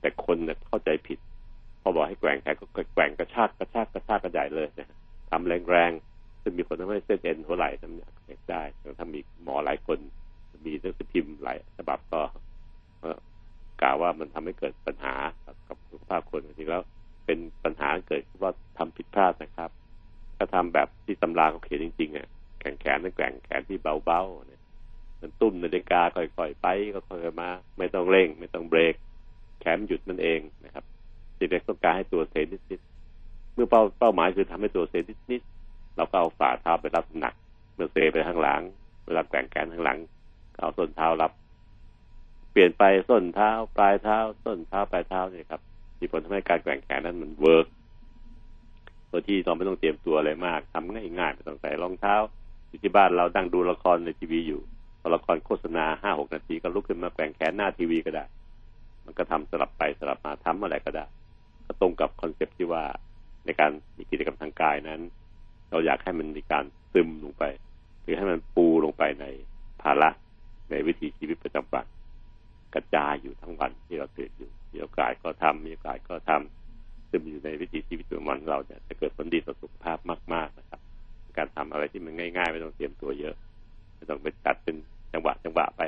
[0.00, 1.18] แต่คนเนี่ยเข้าใจผิด
[1.82, 4.98] พอบอกให้แกว่งแขนก็แกว่งกระชากกระชากกระชากกระใหญ่เลยนะ
[5.30, 8.62] ทำแรงๆซึ่งมีผลทำให้เส้นเอ็นหัวไหล่ทำอักเสบได้
[8.98, 9.98] ถ้ามีหมอหลายคน
[10.66, 12.20] มีหนังสือพิมพ์หลายฉบับก็
[13.82, 15.14] กล่าวว่ามันทำให้เกิดปัญหา
[15.68, 16.82] กับสุขภาพคนจริงๆแล้ว
[17.24, 19.70] เป็นปัญหาเกิดว่าทำผิดพลาดนะครับ
[20.36, 22.28] ถ้าทำแบบที่ตำราเขาเขียนจริงๆอะ
[22.60, 24.62] แข่งแขนนั่นแข่งแขนที่เบาๆเนี่ย
[25.20, 28.94] มันตุ้มนาฬิกาค่อยๆไปก็ค่อยๆมา ไม่ต้องเร่ง ไม่ต้องเบรก
[29.60, 30.84] แขนหยุดมันเองนะครับ
[31.36, 34.94] ที่เด็กต้องการให้ตัวเซนิดๆเมื่อเป้าเป้าหมายคือทำให้ตัวเซ
[35.30, 37.34] นิดๆเราก็เอาฝ่าเท้าไปรับหนัก
[37.74, 38.62] เมื่อเซไปข้างหลัง
[39.04, 39.98] เวลาแข่งแขนข้างหลัง
[40.58, 41.32] เอาส้นเท้ารับ
[42.52, 45.60] เปลี่ยนไปส้นเท้า ปลายเท้า ส้นเท้าปลายเท้าเนี่ยครับ
[46.02, 47.66] มีผลทำให้การแข่งแขนนั้นมันเวิร์ก
[49.08, 52.14] โดยที่เราไม่ต้องเตรียมตัวอะไรมากทำง่ายๆไม่ต้องใส่รองเท้า
[52.68, 54.60] อยู่ที่บ้านเราดั้งดูละครในทีวีอยู่
[55.00, 58.24] พอละครโฆษณาห้าหกนาทีก็ลุกขึ้นมาแข่งแขนหน้าทีวีก็ได้
[59.04, 61.04] มันก็ทำสลับไปสลับมาทำอะไรก็ได้
[61.66, 62.84] ก็ตรงกับคอนเซ็ปที่ว่า
[63.44, 65.00] ในการมีกิจกรรมทางกายนั้น
[65.70, 67.44] เราอยากให้มันมีการซึมลงไป
[68.02, 69.26] หรือให้มันปูลงไปใน
[69.82, 70.10] ภาระ
[70.70, 71.86] ในวิถีชีวิตประจำวัน
[72.74, 79.98] กระจายอยู่ทั้งวันที่เราตื่นอยู่ มีโอกาสก็ทำมีโอกาสก็ทำซึมอยู่ในวิถีชีวิตประจำวันเราเนี่ยจะเกิดผลดีต่อสุขภาพ
[80.34, 80.80] มาก ๆนะครับ
[81.38, 83.34] การทำอะไรที่มันง่าย ๆ ไม่ต้องเตรียมตัวเยอะ
[83.96, 84.76] ไม่ต้องไปจัดเป็น
[85.12, 85.82] จังหวะจังหวะไป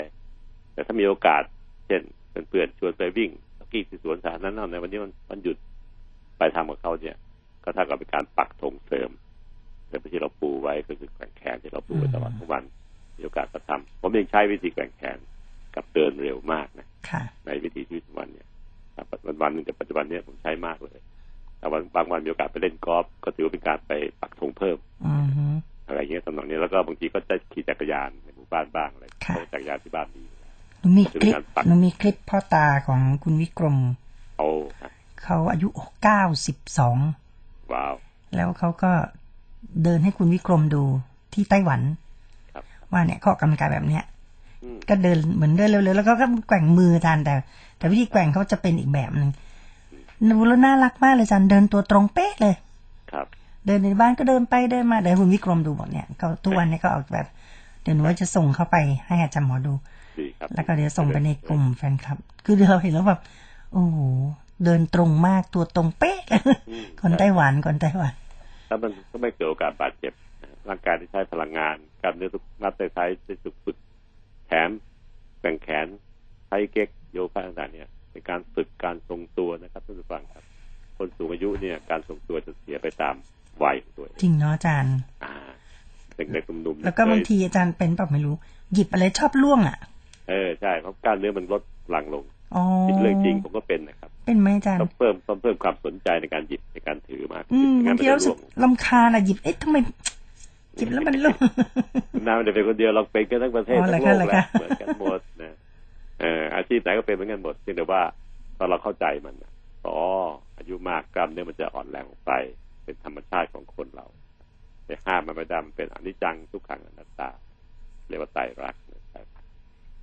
[0.73, 1.43] แต่ถ้ามีโอกาส
[1.87, 2.03] เช่น
[2.49, 5.57] เพื่อนๆชวนไปวิ่งสกีที่สวนสาธารณะในวันนี้มันมันหยุด
[6.39, 7.17] ไปทำกับเขาเนี่ย
[7.65, 9.11] ก็เท่ากับเป็นการปักธงเสริม
[9.87, 12.65] เสริมที่เราปูไว้ก็คือแข่งแขนที่เราปูไว้ตลอดทั้งวัน
[13.17, 15.19] มีโอกาสก็ทำผมยังใช้วิธีแข่งแขน
[15.75, 16.87] กับเดินเร็วมากนะ
[17.47, 18.47] ในวิถีชีวิตวันเนี่ย
[19.27, 20.99] วันวันหนึ่งแต่ปัจจุบันเนี้ยผมใช้มากเลย
[21.59, 24.79] แต่วันบางวันมีโอกาสไปเล่นกอล์ฟก็ถือว่าเป็นการไปปักธงเพิ่ม
[25.87, 30.23] อะไรเงี้ยตำนองนี้แล้วก็บางทีก็จะขี่จักรยานในหมู่บ้านบ้างอะไรเพราะจักรยานที่บ้านดี
[30.81, 31.35] หนูมีคลิป
[31.67, 33.79] หนูมีคลิปพ่อตาของคุณวิกรม
[34.39, 34.49] โอ้
[35.23, 35.69] เขาอายุ
[36.03, 36.97] เก้าสิบสอง
[37.73, 37.95] ว้าว
[38.37, 38.93] แล้วเขาก็
[39.83, 40.85] เดินให้คุณวิกรมดู
[41.35, 41.81] ที่ไต้หวัน
[42.93, 44.05] ว่าเนี่ยข้อกำลังกายแบบเนี้ย
[44.89, 46.13] ก็เดินเหมือนเดินเร็วๆแล้วก็
[46.49, 47.35] แกว่งมือทานแต่
[47.79, 49.31] แต่วิธีแกว่งเขาจะเป็นอีกแบบหนึ่ง
[50.31, 52.55] ดูแล้วน่ารักมากเลยจันเดินตัวตรงเป๊ะเลย
[53.13, 53.27] ครับ
[53.67, 57.27] เดินในบ้านก็เดินไปเดินมาเดี๋ยวคุณวิกรมดูหมดเนี่ยเขาทุกวันนี้ก็ออกแบบ
[57.83, 59.75] เดี๋ยวหนูว่าจะส่งเข้าไปให้อาจารย์หมอดู
[60.55, 63.21] แล้วก็เดี๋ยวส่งไปในกลุ่มแฟนคลับ คือเราเห็นแล้วแบบ
[63.73, 63.99] โอ้โห
[64.65, 66.21] เดินตรงมากตัวตรงเป๊ะ
[67.01, 68.13] คนไต้หวันคนไต้หวัน
[68.69, 70.13] ถ้ามันก็ไม่เกิดโอกาสบาดเจ็บ
[70.69, 73.77] ร่างกายที่ใช้พลังงานการเนื้อทุกมัดใช้ใช้สุกฝึก
[74.47, 74.69] แถม
[75.41, 75.87] แบ่งแขน
[76.49, 80.45] ใช้เก๊กโยคะต่างๆเนี่ยเป็นการฝึกการทรงตัวนะครับท่านผู้ฟังครับ
[80.99, 83.15] คนสูงอายุเนี่ยการทรงตัวจะเสียไปตาม
[83.63, 85.35] วัยตัวจริงเนาะอาจารย์อ่า
[86.17, 88.35] เด็กๆหนุ่มๆแล้วก็บางทีอาจารย์เป็นแบบไม่รู้
[88.75, 89.79] หยิบอะไรชอบล่วงอะ
[90.29, 92.25] เออใช่เพราะการเนื้อมันลดหลังลง
[93.03, 99.77] เรื่องจริงผมก็เป็นนะครับ เป็นไหมอาจารย์ต้องเพิ่มต้องเพิ่มความสนใจในการหยิบในการถือมาอืมบางทีเราสึกลำคาญอะหยิบเอ๊ะทำไม
[100.79, 101.37] จิบแล้วมันลง
[102.27, 105.55] น้ามันจะเป็นคนเดียวเราเป็นกันทั้งประเทศทั้งโลกแหละเหมือนกันหมดนะ
[106.21, 108.03] เอออาชีพไหนก็เป็นเหมือนกันหมดเพียงแต่ว่า
[108.59, 109.35] ตอนเราเข้าใจมัน
[109.87, 109.99] อ๋อ
[110.59, 112.33] อายุมากกล้ามเนื้อมันจะอ่อนแรงลงไป
[112.85, 114.07] เป็นธรรมชาติของคนเรา
[114.87, 117.31] ไปห้ามมันไม่ได้มันเป็นอนิจจังทุกขังอนัตตา
[118.09, 118.77] เรียกว่าไตรัก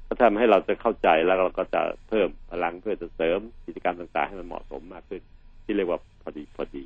[0.07, 5.21] ก็ทำให้เราจะเข้าใจแล้วเราก็จะเพิ่มพลังเพื่อจะเสริมกิจกรรมต่างๆ ให้มันเหมาะสมมากขึ้น
[5.63, 6.83] ที่เรียกว่าพอดีพอดี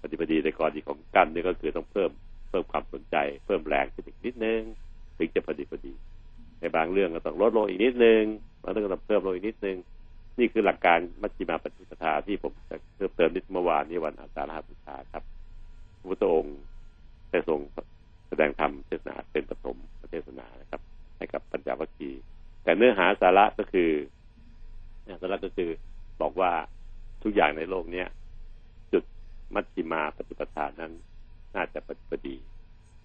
[0.00, 2.10] พอดีพอดีในกรณีของกันนี่ก็คือต้องเพิ่ม
[2.52, 4.60] เพิ่มความสนใจ เพิ่มแรงขึ้นอีกนิดนึง
[5.18, 5.94] ถึงจะพอดีพอดี
[6.60, 8.22] ในบางเรื่องก็ต้องลดลงอีกนิดนึง
[8.62, 9.76] บางเรื่องก็ต้องเพิ่มลงอีกนิดนึง
[10.38, 15.22] นี่คือหลักการมัชฌิมาปฏิปทาที่ผมจะเพิ่มเติมนิดเมื่อวานนี้วันอาสาฬหบูชาครับ
[15.98, 16.56] พระพุทธองค์
[17.30, 17.60] ได้ทรง
[18.28, 19.76] แสดงธรรมเทศนาเป็นปฐม
[20.10, 20.80] เทศนานะครับ
[21.16, 22.10] ให้กับปัญญาวัคคี
[22.62, 23.90] แต่เนื้อหาสาระก็คือ
[25.22, 25.70] สาระก็คือ
[26.20, 26.52] บอกว่า
[27.22, 28.08] ทุกอย่างในโลกเนี้ย
[28.92, 29.04] จุด
[29.54, 30.92] มัชฌิมาปฏิปทานั้น
[31.54, 32.36] น่าจะพอดี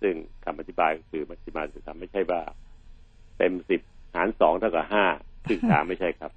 [0.02, 0.14] ซึ่ง
[0.46, 2.42] คำอธิบายก็คือมัชฌิมาจะทำไม่ใช่ว่า
[3.38, 3.82] เต็มสิบ
[4.16, 5.06] หารสองเท่ากับห้า
[5.48, 6.32] ซึ่งสามไม่ใช่ครับ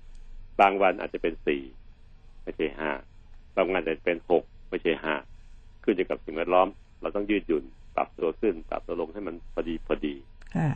[0.60, 1.62] บางวันอาจจะเป็นสี่
[2.44, 2.90] ไม่ใช่ห้า
[3.56, 5.14] บางวันอาจจะเป็นหกไม่ใช่ห้า
[5.84, 6.68] ขึ้นอยู่กับสิ่งแวดล้อม
[7.00, 7.64] เราต้องยืดหยุ่น
[7.96, 10.14] ปรับตัวขึ้น ปรับตัวลงให้มันพอดีพอดี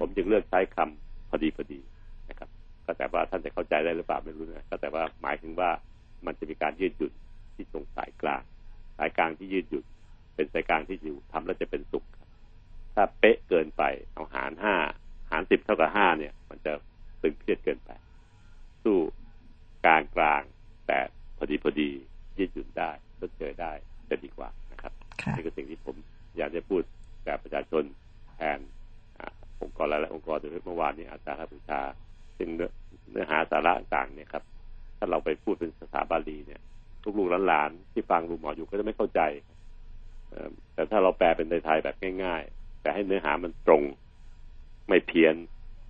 [0.01, 1.81] ผมจึงเลือกใช้คำพอดีพอดี
[2.29, 2.49] นะครับ
[2.85, 5.71] ก็แต่ว่าท่านจะเข้าใจได้หรือเปล่าไม่รู้นะก็แต่ว่าหมายถึงว่า
[6.27, 7.13] มันจะมีการยืดหยุ่น
[7.55, 8.43] ที่ตรงสายกลาง
[8.99, 9.85] สายกลางที่ยืดหยุ่น
[10.37, 12.29] เป็นสายกลางที่อยู่ทำแล้วจะเป็นสุขครับ
[12.95, 13.83] ถ้าเป๊ะเกินไป
[14.15, 14.75] เอาหารห้า
[15.31, 16.73] หารสิบเท่ากับห้าเนี่ย มันจะ
[17.23, 17.91] ตึงเครียดเกินไป
[18.85, 18.97] สู้
[19.85, 20.43] กลางกลาง
[20.87, 20.99] แต่
[21.37, 21.91] พอดีพอดี
[22.39, 23.73] ยืดหยุ่นได้ชดเชยได้
[24.09, 24.93] จะดีกว่านะครับ
[25.23, 25.97] ค่ะนี่คือสิ่งที่ผม
[26.37, 26.83] อยากจะพูด
[27.25, 27.83] แบบประชาชน
[28.37, 28.59] แทน
[29.19, 31.81] อ่าองค์กรหลายๆองค์กรโดยเฉพาะเมื่อวานนี้อาสาฬหบูชา
[32.39, 32.71] ซึ่งเนื้อ
[33.11, 34.45] เนื้อหาสาระต่างๆเนี่ยครับ
[34.99, 36.61] ถ้าเราไปพูดเป็นภาษาบาลีเนี่ย
[37.19, 39.54] ลูกๆหลานๆที่ฟังลุงหมออยู่ก็จะไม่เข้าใจเอ่อ
[40.75, 43.83] แต่ถ้าเราแปลเป็นไทยแบบง่าย ๆ แต่ให้เนื้อหามันตรง
[44.89, 45.35] ไม่เพี้ยน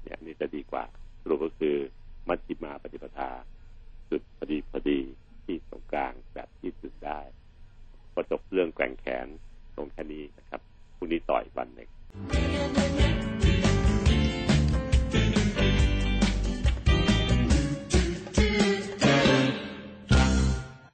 [0.03, 0.85] เนี่ยนี่จะดีกว่า
[1.23, 1.77] สรุปก็คือ
[2.29, 3.31] มัชฌิมาปฏิปทา
[4.11, 4.99] จุดพอดีพอดี
[5.45, 7.21] ที่ตรงกลางแบบที่สุดได้
[8.13, 9.27] พอจบเรื่องแกว่งแขน
[9.77, 10.61] ตรงแค่นี้นะครับ
[10.97, 11.89] พรุ่งนี้ต่ออีกวันหนึ่ง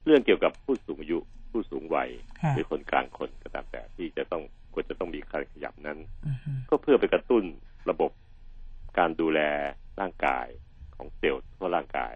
[0.07, 1.19] เรื่องเกี่ยวกับผู้สูงอายุ
[1.53, 2.11] ผู้สูงวัย
[2.41, 4.43] ค่ะหรือคนกลางคนก็ตามแต่ที่จะต้อง
[4.75, 7.45] ควรจะต้องมีการขยับนั้นอือฮึก็เพื่อไปกระตุ้น
[7.91, 8.11] ระบบ
[8.99, 9.41] การดูแล
[10.01, 10.47] ร่างกาย
[10.97, 12.15] ของเซลล์ทั่วร่างกาย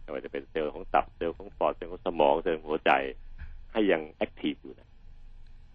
[0.00, 2.92] ไม่ว่าจะเป็นเซลล์ของตับเซลล์ของปอดเซลล์ของสมองเซลล์ของหัวใจ
[3.72, 4.88] ให้ยัง active อยู่นะ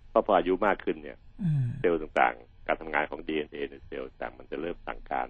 [0.10, 5.28] เพราะพออายุมากขึ้นเนี่ยอืมเซลล์ต่างๆ การทำงานของ DNA ในเซลล์ต่างมันจะเริ่มสั่งการ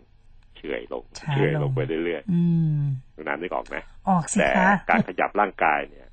[0.55, 2.41] เฉื่อยลงช้าเฉื่อยลงลงไปเรื่อยอื
[2.81, 3.75] มๆตรงนั้นนึกออกไหม
[4.09, 6.07] ออกสิแต่คะการขยับร่างกายเนี่ย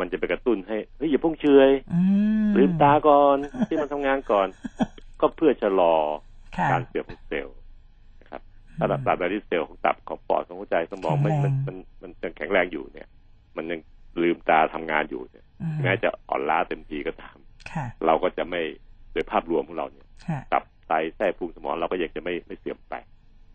[0.00, 2.00] มันจะไปกระตุ้นให้เฮ้ยอย่าเพุ่งเฉื่อยอื
[2.46, 3.36] มลืมตาก่อน
[3.68, 4.46] ที่มันทำงานก่อน
[5.20, 5.94] ก็เพื่อชะลอ
[6.56, 7.56] ค่ะการเสื่อมของเซลล์
[8.20, 8.42] นะครับ
[8.78, 13.08] ถ้าตราบใดที่เซลล์ของตับของปอดของหัวใจสมองมันแข็มันงแรงมันมันยังแข็งแรงอยู่เนี่ย
[13.56, 13.80] มันยัง
[14.22, 17.36] ลืมตาทำงานอยู่เนี่ยอืมแม้จะอ่อนล้าเต็มทีก็ตาม
[17.72, 18.62] ค่ะเราก็จะไม่
[19.12, 22.94] โดยภาพรวมของเราเนี่ยค่ะตับไตไส้พุงสมองเราก็ยังจะไม่ไม่เสื่อมไป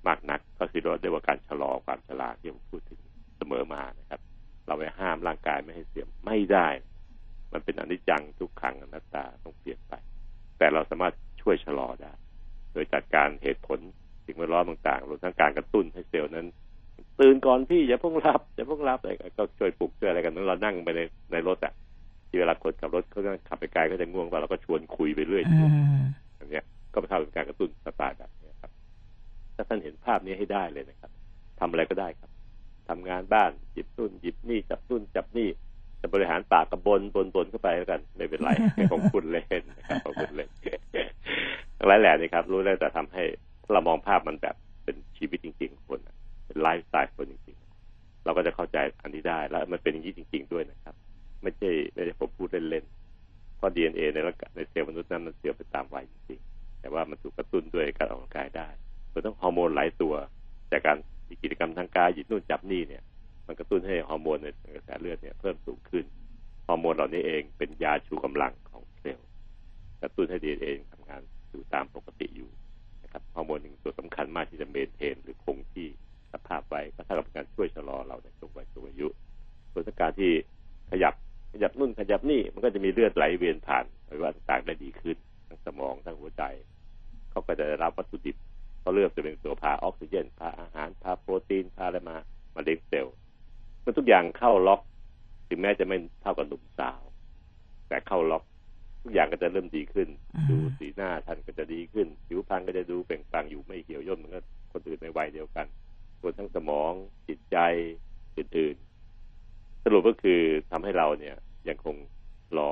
[0.07, 2.99] มากนัก ก็คือเราเรียกว่าการชะลอความชราที่ผมพูดถึง
[3.37, 4.19] เสมอมานะครับ
[4.69, 6.67] เราไปห้ามร่างกายไม่ให้เสื่อมไม่ได้
[7.53, 9.93] มันเป็นอนิจจังทุกขังอนัตตาต้องเปลี่ยนไป
[10.57, 12.13] แต่เราสามารถช่วยชะลอได้
[12.73, 13.79] โดยจัดการเหตุผล
[14.25, 16.47] สิ่งแวดล้อมต่างๆรวมทั้งการกระตุ้นให้เซลล์นั้น
[17.19, 21.01] ตื่นก่อนพี่อย่าเพิ่งหลับอย่าเพิ่งหลับอะไรก็ช่วยปลุกช่วยอะไรกันนั้นเรานั่งไปใน
[21.31, 21.73] ในรถอะ
[22.27, 26.01] ที่เวลาคนขับรถเขาก็ขับไปไกลก็จะง่วงว่าเราก็ชวนคุยไปเรื่อยอืม
[26.39, 28.71] อันเนี้ยก็เท่ากับการกระตุ้นสไตล์แบบนี้ครับ
[29.55, 31.11] ถ้าท่านเห็นภาพนี้ให้ได้เลยนะครับ
[31.59, 32.29] ทำอะไรก็ได้ครับ
[32.89, 35.49] ทำงานบ้านหยิบตุ้นหยิบนี่จับตุ้นจับนี่
[36.01, 38.49] จะบริหารปากกับบนบนบนเข้าไปแล้วกัน ไม่เป็นไร
[38.91, 40.49] ของคุณเล่นนะครับของคุณเล่น
[41.87, 43.23] หลายแหล่นี่ครับ รู้ได้แต่ทำให้
[43.63, 45.99] ถ้าเรามองภาพมันแบบเป็นชีวิตจริง ๆ คน
[46.45, 50.95] เป็นไลฟ์สไตล์คนจริงๆ เราก็จะเข้าใจอันนี้ได้แล้วมันเป็นอย่างนี้จริง ๆ ด้วยนะครับ
[51.43, 58.67] ไม่ใช่ไม่ได้ผมพูดเล่นๆเพราะ DNA ในร่างกายในเซลล์มนุษย์นั้นมันเสื่อมไปตามวัยจริงๆแต่ว่ามันถูกกระตุ้นด้วยการออกกำลังกายได้
[59.11, 60.13] รวมทั้งฮอร์โมนหลายตัว
[60.71, 60.97] จากการ
[61.29, 63.03] มีกิจกรรมทางกายหยิบนู่นจับนี่เนี่ย
[63.47, 66.05] มันกระตุ้นให้ฮอร์โมนในกระแสเลือดเนี่ยเพิ่มสูงขึ้น
[66.67, 69.27] ฮอร์โมนเหล่านี้เองเป็นยาชูกำลังของเซลล์
[70.01, 72.49] กระตุ้นให้ดีเองทำงานอยู่ตามปกติอยู่
[73.03, 75.87] นะครับฮอร์โมนหนึ่งตัวสำคัญมากที่จะเมนเทนหรือคงที่
[76.33, 79.07] สภาพไว้ก็เท่ากับการช่วยชะลอเราในช่วงวัยสูงอายุ
[79.71, 80.31] ส่วนการที่
[80.91, 81.13] ขยับ
[81.53, 86.43] ขยับนู่นขยับนี่มันก็จะมีเลือดไหลเวียนผ่านอวัยวะต่างๆได้ดีขึ้น ทั้งสมองทั้งหัวใจ
[87.31, 88.35] เขาก็จะได้รับวัตถุดิบ
[88.79, 92.17] เขาเลือกจะเป็นตัวพาออกซิเจนพาอาหารพาโปรตีนพาอะไรมา
[92.55, 93.15] มาเลี้ยงเซลล์
[93.81, 94.81] เมื่อทุกอย่างเข้าล็อก
[95.49, 97.01] ถึงแม้จะไม่เท่ากับหนุ่มสาว
[97.87, 98.43] แต่เข้าล็อก
[99.03, 105.67] ทุกอย่างก็จะเริ่มดีขึ้นอืมดูสีหน้าท่านก็จะดีขึ้น ผิวพรรณก็จะดูเปล่งปลั่งอยู่ไม่เหี่ยวย่นเหมือนกับคนอื่นในวัยเดียวกัน
[106.21, 106.91] รวมทั้งสมอง
[107.27, 107.57] จิตใจ
[108.37, 111.35] อื่นๆ สรุปก็คือทำให้เราเนี่ย
[111.69, 111.95] ยังคง
[112.57, 112.71] รอ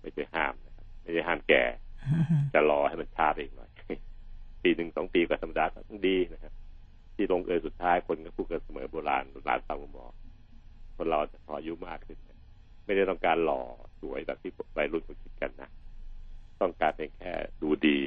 [0.00, 1.64] ไม่ใช่ห้ามนะครับไม่ใช่ห้ามแก่
[2.04, 3.69] อืมจะรอให้มันช้าไปอีกหน่อย
[4.62, 6.52] ปีหนึ่งสองปีก็ธรรมดาก็ต้องดีนะครับ
[7.14, 10.06] ที่ลงเอยสุดท้ายคนก็พูดกันเสมอโบราณโบราณฟังหมอ
[10.96, 12.18] คนเราจะพออายุมากขึ้น
[12.84, 13.60] ไม่ได้ต้องการหล่อ
[14.00, 15.70] สวยแบบที่วัยรุ่นเขาคิดกันนะ
[16.60, 17.98] ต้องการเพียงแค่ดูดี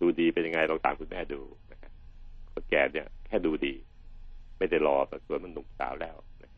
[0.00, 1.40] ดูดีเป็นยังไงลองตามคุณแม่ดู
[1.72, 1.92] นะครับ
[2.52, 3.74] คนแก่เนี่ย แค่ดูดี
[4.58, 6.52] ไม่ได้รอแต่สวยมันหนุ่มสาวแล้วนะ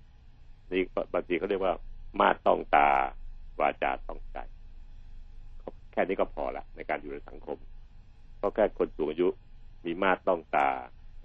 [0.72, 1.74] นี่บางทีเขาเรียกว่า
[2.20, 2.88] มาต้องตา
[3.60, 4.38] วาจาต้องใจ
[5.92, 7.58] แค่นี้ก็พอละในการอยู่ในสังคม
[8.40, 9.28] เพราะแค่คนสูงอายุ
[9.84, 10.70] มีมาตรต้องตา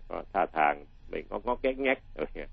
[0.09, 0.73] ก็ท่าทาง
[1.07, 2.51] ไม่งอกงอกแงกแงกอะไรเงี้ย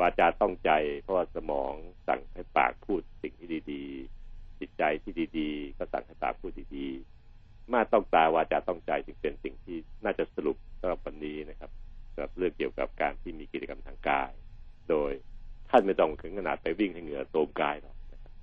[0.00, 0.70] วาจาต้องใจ
[1.02, 1.72] เพราะว่าสมอง
[2.08, 11.70] สั่งให้ปากพูดสิ่งที่ดีๆ จิตใจที่ดี ๆ ก็สั่งให้ปากพูดดีๆ มาต้องตาวาจาต้องใจจึงเป็นสิ่งที่น่าจะสรุปสำหรับวันนี้นะครับ
[12.12, 14.32] สำหรับเรื่องเกี่ยวกับการที่มีกิจกรรมทางกาย
[14.90, 15.12] โดย
[15.70, 17.96] ท่านไม่ต้องถึงขนาดไปวิ่งให้เหงื่อโตมกายหรอก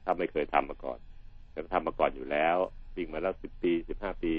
[0.03, 0.99] ถ้าไม่เคยทำมาก่อน
[1.51, 2.57] แต่ทำมาก่อนอยู่แล้ว
[2.95, 4.33] วิ่งมาแล้วสิบปีสิบห้าปี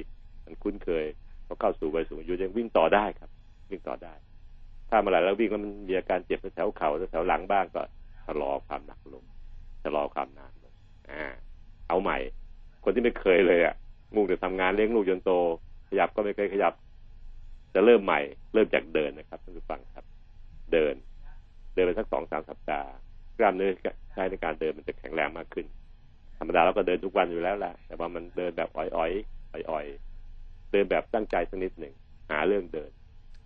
[0.49, 1.05] มันคุ้นเคย
[1.47, 3.31] พอเข้าสู่วัยสูงอายุยังวิ่งต่อได้ครับ
[3.71, 4.15] วิ่งต่อได้
[4.89, 7.83] ถ้าเมื่อไหร่แล้ววิ่งแล้วมันมีอาการเจ็บแถวเข่าแถวหลังบ้างก็
[8.27, 9.25] ชะลอความหนักลง
[9.83, 10.75] ชะลอความนานลง
[11.11, 11.25] อ่า
[11.89, 12.19] เอาใหม่
[12.85, 13.75] คนที่ไม่เคยเลยอะ
[14.15, 15.31] มุ่งแต่ทำงานเลี้ยงลูกจนโต
[15.89, 16.73] ขยับก็ไม่เคยขยับ
[17.75, 18.21] จะเริ่มใหม่
[18.55, 20.05] เริ่มจากเดินนะครับท่านผู้ฟังครับ
[20.73, 20.95] เดิน
[21.75, 22.91] เดินไปสักสองสามสัปดาห์
[23.39, 23.71] กล้ามเนื้อ
[24.13, 25.67] ใช้ในการเดินมันจะแข็งแรงมากขึ้น
[26.39, 30.08] ธรรมดาเราก็เดินทุกวันอยู่แล้วแหละแต่ว่ามันเดินแบบอ่อยๆอ่อยๆ
[30.73, 31.95] เดินแบบตั้งใจสักนิดหนึ่ง
[32.31, 32.91] หาเรื่องเดิน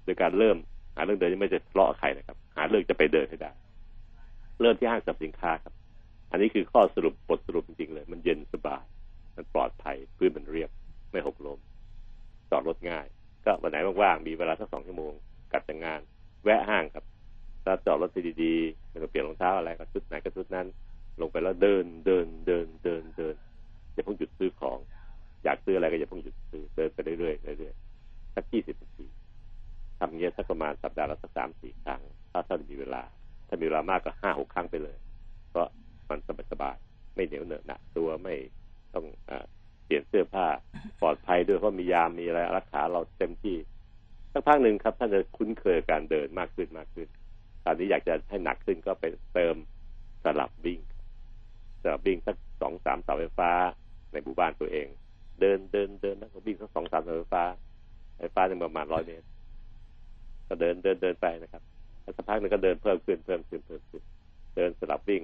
[0.05, 0.57] โดยการเริ่ม
[0.97, 3.53] หาเรื่องเดินไม่จะทะเลาะใครนะครับ หาเรื่องจะไปเดินให้ได้
[4.61, 5.75] เริ่มที่ห้างสรรพสินค้าครับ
[6.31, 8.85] อันนี้คือข้อสรุปบทสรุปจริงๆเลย มันเย็นสบาย
[9.37, 10.71] มันปลอดภัยพื้นมันเรียบ
[11.11, 11.59] ไม่หกล้ม
[12.51, 13.07] จอดรถง่าย
[13.45, 15.13] ก็วันไหนว่างๆมีเวลาสักสองชั่วโมง
[15.53, 16.01] กลับจากงาน
[16.45, 17.05] แวะห้างครับ
[17.65, 18.11] ถ้าจอดรถ
[18.43, 20.67] ดีๆไม่ต้องเปลี่ยนรองเท้าอะไรก็ชุดไหนก็ชุดนั้น
[21.21, 23.35] ลงไปแล้วเดินเดินเดินเดินเดิน
[23.93, 24.79] อย่าเพิ่งหยุดซื้อของ
[25.45, 29.07] อยากซื้ออะไรก็อย่าเพิ่งหยุดซื้อเดินไปเรื่อยๆเรื่อยๆสักยี่สิบนาที
[29.99, 33.03] ทำเงี้ยสักประมาณสัปดาห์ละสักสามสี่ครั้ง ถ้าท่านมีเวลา
[33.49, 34.97] ถ้ามีเวลามากก็ห้าหกครั้งไปเลย
[35.51, 35.69] เพราะ
[36.11, 36.19] มัน
[36.53, 38.35] สบายๆไม่เหนียวเหนอะหนักตัวไม่
[38.95, 39.33] ต้องอ
[39.85, 40.47] เปลี่ยนเสื้อผ้า
[41.01, 43.57] ปลอดภัยด้วยเพราะมียามมีอะไรรักษาเราเต็มที่
[44.33, 47.09] สักพักหนึ่งครับท่านจะคุ้นเคยการเดินมากขึ้นมากขึ้น
[47.65, 49.57] ตอนนี้อยากจะให้หนักขึ้นก็ไปเติม
[50.25, 50.81] สลับวิ่ง
[51.83, 53.51] สลับวิ่งสักสองสามเสาไฟฟ้า
[54.13, 54.89] ในหมู่บ้านตัวเอง
[55.43, 57.45] เดินเดินเดินแล้วก็วิ่งสักสองสามสาไฟฟ้า
[58.19, 59.27] ไฟฟ้าหนึ่งประมาณร้อยเมตร
[60.49, 61.63] ก็เดินเดินเดินไปนะครับ
[62.17, 64.03] สักพักหนึ่งก็เดินเพิ่มขึ้นเพิ่มขึ้นเพิ่มขึ้น
[64.57, 65.23] เดินสลับวิ่ง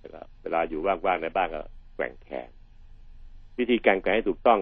[0.00, 1.62] เวลาเวลาอยู่ว่างๆในบ้านก็
[1.94, 2.50] แกว่งแขน
[3.58, 4.60] วิธีการแกว่งให้ถูกต้อง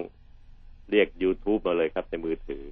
[0.90, 2.62] เรียก YouTube มาเลยครับ ในมือถือ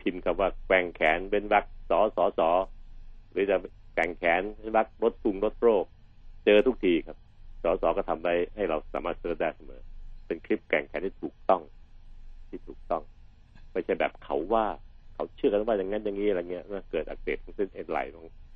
[0.00, 2.50] พิมพ์คำว่าแกว่งแขนเป็นวักสอสอสอ
[3.32, 3.56] หรือจะ
[3.94, 5.84] แกว่งแขนเป็นวักลดตุงลดโรค
[6.44, 7.16] เจอทุกทีครับ
[7.62, 9.82] สอสอก็ทำได้ให้เราสามารถเจอได้เสมอ
[10.32, 11.62] เป็นคลิปแก่งแขนที่ถูกต้อง
[12.48, 13.02] ที่ถูกต้อง
[13.72, 14.66] ไม่ใช่แบบเขาว่า
[15.14, 17.98] เขาเชื่อกันว่าอย่างนั้นอย่างนี้อะไรเงี้ยเกิดอักเสบของเส้นเอ็นไหล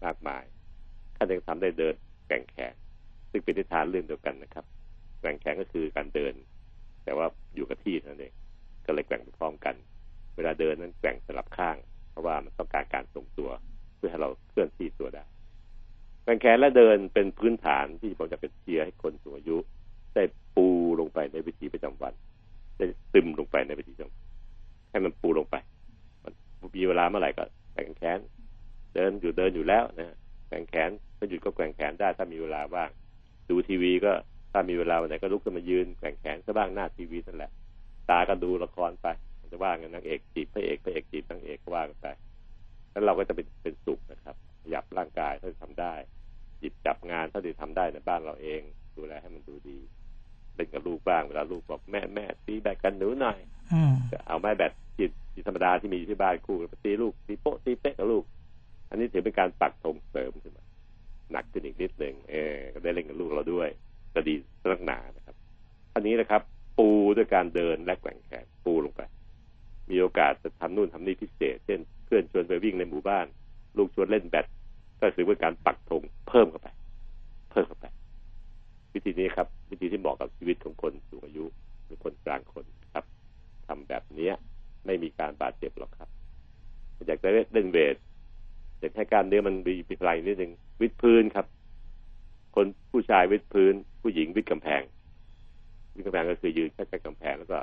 [0.04, 0.44] มากมาย
[1.16, 1.94] ท่านยังทำได้เดิน
[2.28, 2.74] แก่งแขน
[3.30, 4.64] ซึ่งเป็นทิศทางเรื่องเดียวกันนะครับ
[5.20, 6.34] แก่งแขนก็คือการเดิน
[7.04, 8.32] แต่ว่าอยู่กับที่นั่นเอง
[8.86, 9.74] ก็เลยแกว่งพร้อมกัน
[10.36, 11.76] เวลาเดินนั้นแกว่งสลับข้าง
[12.10, 13.50] เพราะว่ามันต้องการการทรงตัว
[13.96, 15.24] เพื่อให้เราเคลื่อนที่ตัวได้
[16.22, 19.56] แกว่งแขนและเดินเป็นพื้นฐานที่ผมจะเป็นเชียร์ให้คนสูงอายุ
[20.14, 20.24] ได้
[20.56, 20.68] ปู
[21.00, 22.12] ลงไปในวิถีประจำวัน
[22.76, 25.56] ได้ซึมลงไปในวิถีประจำให้มันปูลงไป
[26.24, 26.32] มัน
[26.76, 28.18] มีเวลาเมื่อไหร่ก็แกว่งแขน
[28.94, 30.16] เดินอยู่เดินอยู่แล้วนะ
[30.48, 32.90] แกว่งแขนถ้าหยุดก็แกว่งแขนได้ถ้ามีเวลาว่าง
[33.48, 34.12] ดูทีวีก็
[34.52, 37.50] ถ้ามีเวลาวันไหนก็ลุกขึ้นมายืนแกว่งแขนซะบ้างหน้าทีวีนั่นแหละ
[38.10, 39.06] ตาก็ดูละครไป
[39.40, 42.06] มันจะว่ากันนางเอกจีบพระเอกพระเอกจีบนางเอกก็ว่ากันไป
[42.90, 45.94] แล้วเราก็จะเป็นเป็นสุขนะครับขยับร่างกายเท่าที่ทำได้
[46.60, 48.60] หยิบจับงานเท่าที่ทำได้ในบ้านเราเอง
[48.96, 49.78] ดูแลให้มันดูดี
[50.56, 53.38] เล่นกับลูกบ้างเวลาลูกบอกแม่แม่ตีแบดกันหนูหน่อย
[54.26, 55.10] เอาไม้แบดจิต
[55.46, 58.24] ธรรมดาที่มีที่บ้านคู่ตีลูกตีโป๊ะตีเป๊ะกับลูก
[58.90, 60.64] อันนี้ถือเป็นการปักธงเสริมขึ้นมา
[61.32, 63.68] หนักขึ้นอีกนิดหนึ่งเออก็ได้เล่นกับลูกเราด้วย
[64.14, 64.34] ก็ดี
[64.72, 65.36] สักหนานะครับ
[65.94, 66.42] อันนี้นะครับ
[66.78, 69.02] ปูด้วยการเดินและแกว่งแขนปูลงไป
[69.90, 73.26] มีโอกาสจะทำนู่นทำนี่พิเศษ เช่นเพื่อนชวนไปวิ่งในหมู่บ้าน
[73.76, 74.46] ลูกชวนเล่นแบด
[75.00, 76.68] ก็ถือเป็นการปักธงเพิ่มเข้าไป
[77.50, 77.86] เพิ่มเข้าไป
[78.92, 81.44] วิธีนี้ครับ วิธีที่เหมาะกับชีวิตของคนสูงอายุ
[81.84, 83.04] หรือคนกลางคนครับ
[83.66, 84.34] ทำแบบเนี้ย
[84.86, 86.08] ไม่มีการบาดเจ็บหรอกครับ
[87.06, 87.96] อยากจะเล่น weight
[88.78, 91.46] อยากให้กล้ามเนื้อมันมีพลังนิดนึงวิดพื้นครับ
[92.54, 94.82] คนผู้ชายวิดพื้น ผู้หญิงวิดกำแพง
[95.94, 97.58] วิดกำแพงก็คือยืนใกล้กำแพงแล้วก็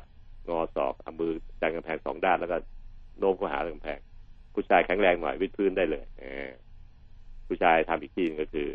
[0.49, 2.57] งอศอกเอามือดันกำแพงสองด้านแล้วก็
[3.17, 3.99] โน้มเข้าหากำแพง
[4.53, 6.03] ผู้ชายแข็งแรงหน่อยวิดพื้นได้เลย
[7.47, 8.67] ผู้ชายทำอีกทีนึงก็คือ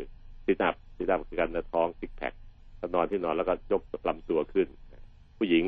[0.45, 2.33] sit up sit up คือกล้ามท้อง six pack
[2.79, 4.67] ก็นอนที่นอนแล้วก็ยกลำตัวขึ้น
[5.37, 5.65] ผู้หญิง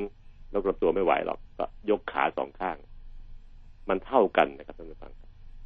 [0.54, 2.78] ยกลำตัวไม่ไหวหรอกก็ยกขาสองข้าง
[3.90, 5.14] มันเท่ากันนะครับท่านผู้ฟัง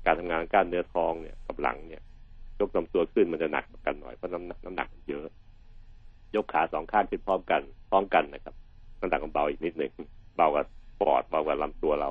[0.06, 2.02] การทำงานกล้ามเนื้อท้องเนี่ยกับหลังเนี่ย
[2.60, 5.26] ยกลำตัวขึ้นมันจะหนักกันหน่อยเพราะน้ำหนักน้ำหนักเยอะ
[6.36, 8.56] ยกขาสองข้างขึ้นพร้อมกัน พร้อมกันนะครับ
[9.00, 9.92] น้ำหนักมันเบาอีกนิดหนึ่ง
[10.36, 10.64] เบากว่า
[11.02, 12.10] ปอดเบากว่าลำตัวเรา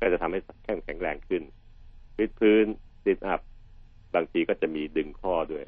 [0.00, 1.42] ก็จะทำให้แข็งแข็งแรงขึ้น
[2.18, 2.66] วิดพื้น
[3.04, 3.40] ซิทอัพ
[4.14, 5.64] บางทีก็จะมีดึงข้อด้วย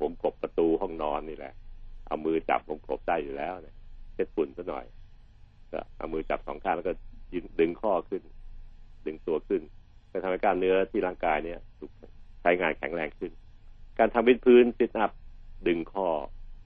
[0.00, 1.54] ผมกบประตูห้องนอนนี่แหละ
[2.08, 3.74] เอามือจับผมกบได้อยู่แล้วเนี่ย
[4.14, 4.84] เช็ดฝุ่นซะหน่อย
[5.72, 6.92] ก็เอามือจับสองข้างแล้วก็
[7.32, 8.22] ยืนดึงข้อขึ้น
[9.06, 9.62] ดึงตัวขึ้น
[10.12, 11.58] จะทำให้กล้ามเนื้อที่ร่างกายเนี่ย
[12.40, 13.32] ใช้งานแข็งแรงขึ้น
[13.98, 15.10] การทำวิดพื้นซิทอัพ
[15.66, 16.08] ดึงข้อ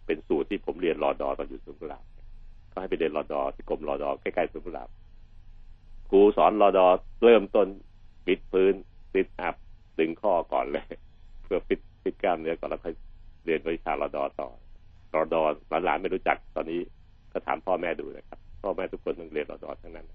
[0.07, 2.05] เป็นสูตรที่ผมเรียนรอดอตอนอยู่สุนทรลาบ
[2.73, 4.89] ก็ให้ไปเรียนรอดอที่กรมรอดอใกล้ๆสุนทรลาบ
[6.09, 6.87] ครูสอนรอดอ
[7.25, 7.69] เริ่มต้น
[8.27, 8.75] วิดพื้น
[9.13, 9.55] ซิทอัพ
[9.99, 10.87] ดึงข้อก่อนเลย
[11.43, 12.95] เพื่อฟิตฟิตกล้ามเนื้อก่อนแล้วค่อย
[13.45, 14.49] เรียนวิชารอดอต่อ
[15.14, 15.42] รอดอ
[15.85, 16.81] หลานๆไม่รู้จักตอนนี้
[17.33, 20.07] ก็ถามพ่อแม่ดูนะครับ พ่อแม่ทุกคนต้องเรียนรอดอทั้งนั้น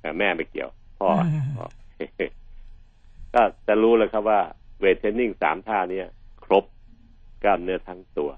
[0.00, 1.08] แต่แม่ไม่เกี่ยว พ่อ
[3.34, 4.40] ก็จะรู้เลยครับว่า
[4.80, 6.00] weight training สามท่านี้
[6.44, 6.64] ครบ
[7.42, 8.30] กล้ามเนื้อทั้งตัว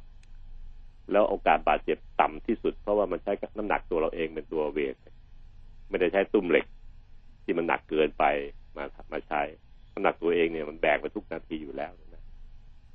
[1.12, 4.95] แล้วโอกาสบาดเจ็บต่ำที่สุด เพราะว่ามันใช้น้ำหนักตัวเราเองเป็นตัว weight
[5.88, 6.66] ไม่ได้ใช้ตุ้มเหล็ก
[7.44, 8.24] ที่มันหนักเกินไป
[8.76, 9.42] มามาใช้
[9.92, 12.24] น้ำหนักตัวเองเนี่ยมันแบกไปทุกนาทีอยู่แล้วนะ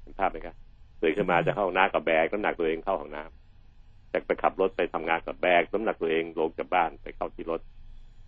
[0.01, 0.55] เห็นภาพไหมครับ
[1.01, 7.61] ตื่นขึ้นมาจะเข้าห้องน้ำกับแบกน้ำหนักตัวเองเข้าห้องน้ำจะไปขับรถไปทำงานกับแบกน้ำหนักตัวเองลงจากบ้านไปเข้าที่รถ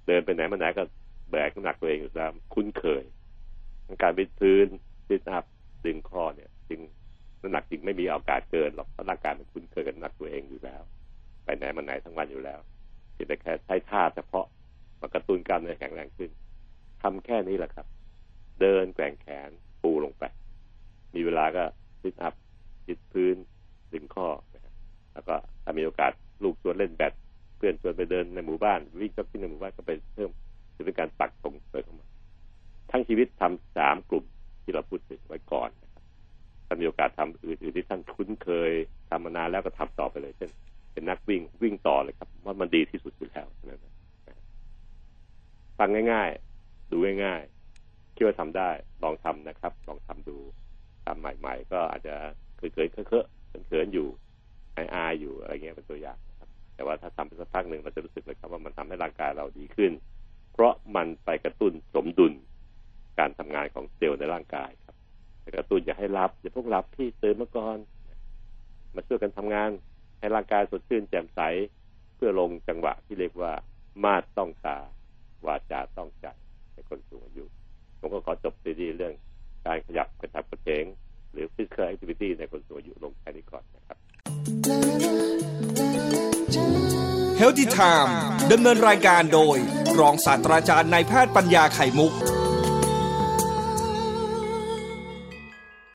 [0.08, 0.84] เดินไปไหนมาไหนก็
[1.32, 3.04] แบกน้ำหนักตัวเองอยู่แล้วคุ้นเคย
[4.02, 4.68] การวิดพื้น
[5.08, 5.46] ซิทอัพ
[5.86, 6.80] ดึงคอเนี่ยจึง
[7.42, 10.82] น้ำหนักจริงไม่มีโอกาสเกินหรอกเพราะร่างกายมันคุ้นเคยกับน้ำหนักตัวเองอยู่แล้ว
[11.44, 12.60] ไปไหนมาไหนทั้งวันอยู่แล้ว
[13.14, 14.46] เพียงแต่แค่ใช้ท่าเฉพาะ
[15.02, 16.30] มากระตุ้นกล้ามเนื้อแข็งแรงขึ้น
[17.02, 17.88] ทำแค่นี้แหละครับ
[18.62, 19.50] เดินแกว่งแขน
[19.82, 20.24] ปูลงไป
[21.16, 21.64] มีเวลาก็
[22.02, 22.34] ซิทอัพ
[22.88, 23.36] ยึดพื้น
[23.94, 24.74] ดึงข้อนะครับ
[25.14, 26.12] แล้วก็ถ้ามีโอกาส
[26.44, 27.14] ลูกชวนเล่นแบด
[27.58, 30.32] เพื่อนชวนไปเดินในหมู่บ้าน วิ่งจ็อกกิ้งในหมู่บ้านก็ไปเพิ่ม
[30.76, 32.08] จะเป็นการปักตรงเสริมเข้ามา
[32.92, 34.26] ทั้งชีวิตทำสามกลุ่ม
[34.64, 36.04] ที่เราพูดถึงไว้ก่อนนะครับ
[36.68, 38.72] ถ้ามีโอกาสทำอื่นๆที่ท่านคุ้นเคย
[39.10, 40.52] ทำมานานแล้วก็ทำต่อไปเลยเช่น
[40.94, 43.80] เป็นนักวิ่งวิ่งต่อเลยครับว่ามันดีที่สุดอยู่แล้วนะ
[45.80, 46.30] ฟังง่าย
[46.62, 48.70] ๆ ดูง่ายๆคิดว่าทำได้
[49.04, 50.38] ลองทำนะครับ ลองทำดู
[51.06, 52.16] ทำใหม่ ๆ ก็อาจจะ
[52.76, 53.26] เคยเคอะ
[53.68, 54.08] เขินอยู่
[54.78, 59.92] อายๆอยู่อะไรเงี้ยเป็นตัวอย่างนะครับ แต่ว่าถ้าทำไปสักพักหนึ่งเราจะรู้สึกเลยครับว่ามันทำให้ร่างกายเราดีขึ้น
[60.54, 62.34] เพราะมันไปกระตุ้นสมดุล
[63.20, 64.96] การทำงานของเซลล์ในร่างกายครับ
[65.58, 67.78] กระตุ้นอย่าให้รับอย่าพวกรับที่ตื่นมาก่อน
[68.96, 69.70] มาช่วยกันทำงาน
[70.20, 71.40] ให้ร่างกายสดชื่นแจ่มใส
[72.16, 73.52] เพื่อลงจังหวะที่เรียกว่า
[74.04, 74.78] มาดต้องตา
[75.46, 76.28] วาจาต้องใจ
[76.74, 77.46] ในคนสูงอายุ
[78.00, 79.14] ผมก็ขอจบซีรีส์เรื่อง
[79.66, 80.86] การขยับกระชับกระเฉง
[81.34, 83.98] หรือ physical activity ในคนสูงอายุลงแค่นี้ก่อนนะครับ
[87.40, 88.12] Healthy Time
[88.52, 89.58] ดำเนินรายการโดย
[90.00, 92.14] รองศาสตราจารย์นายแพทย์ปัญญาไข่มุก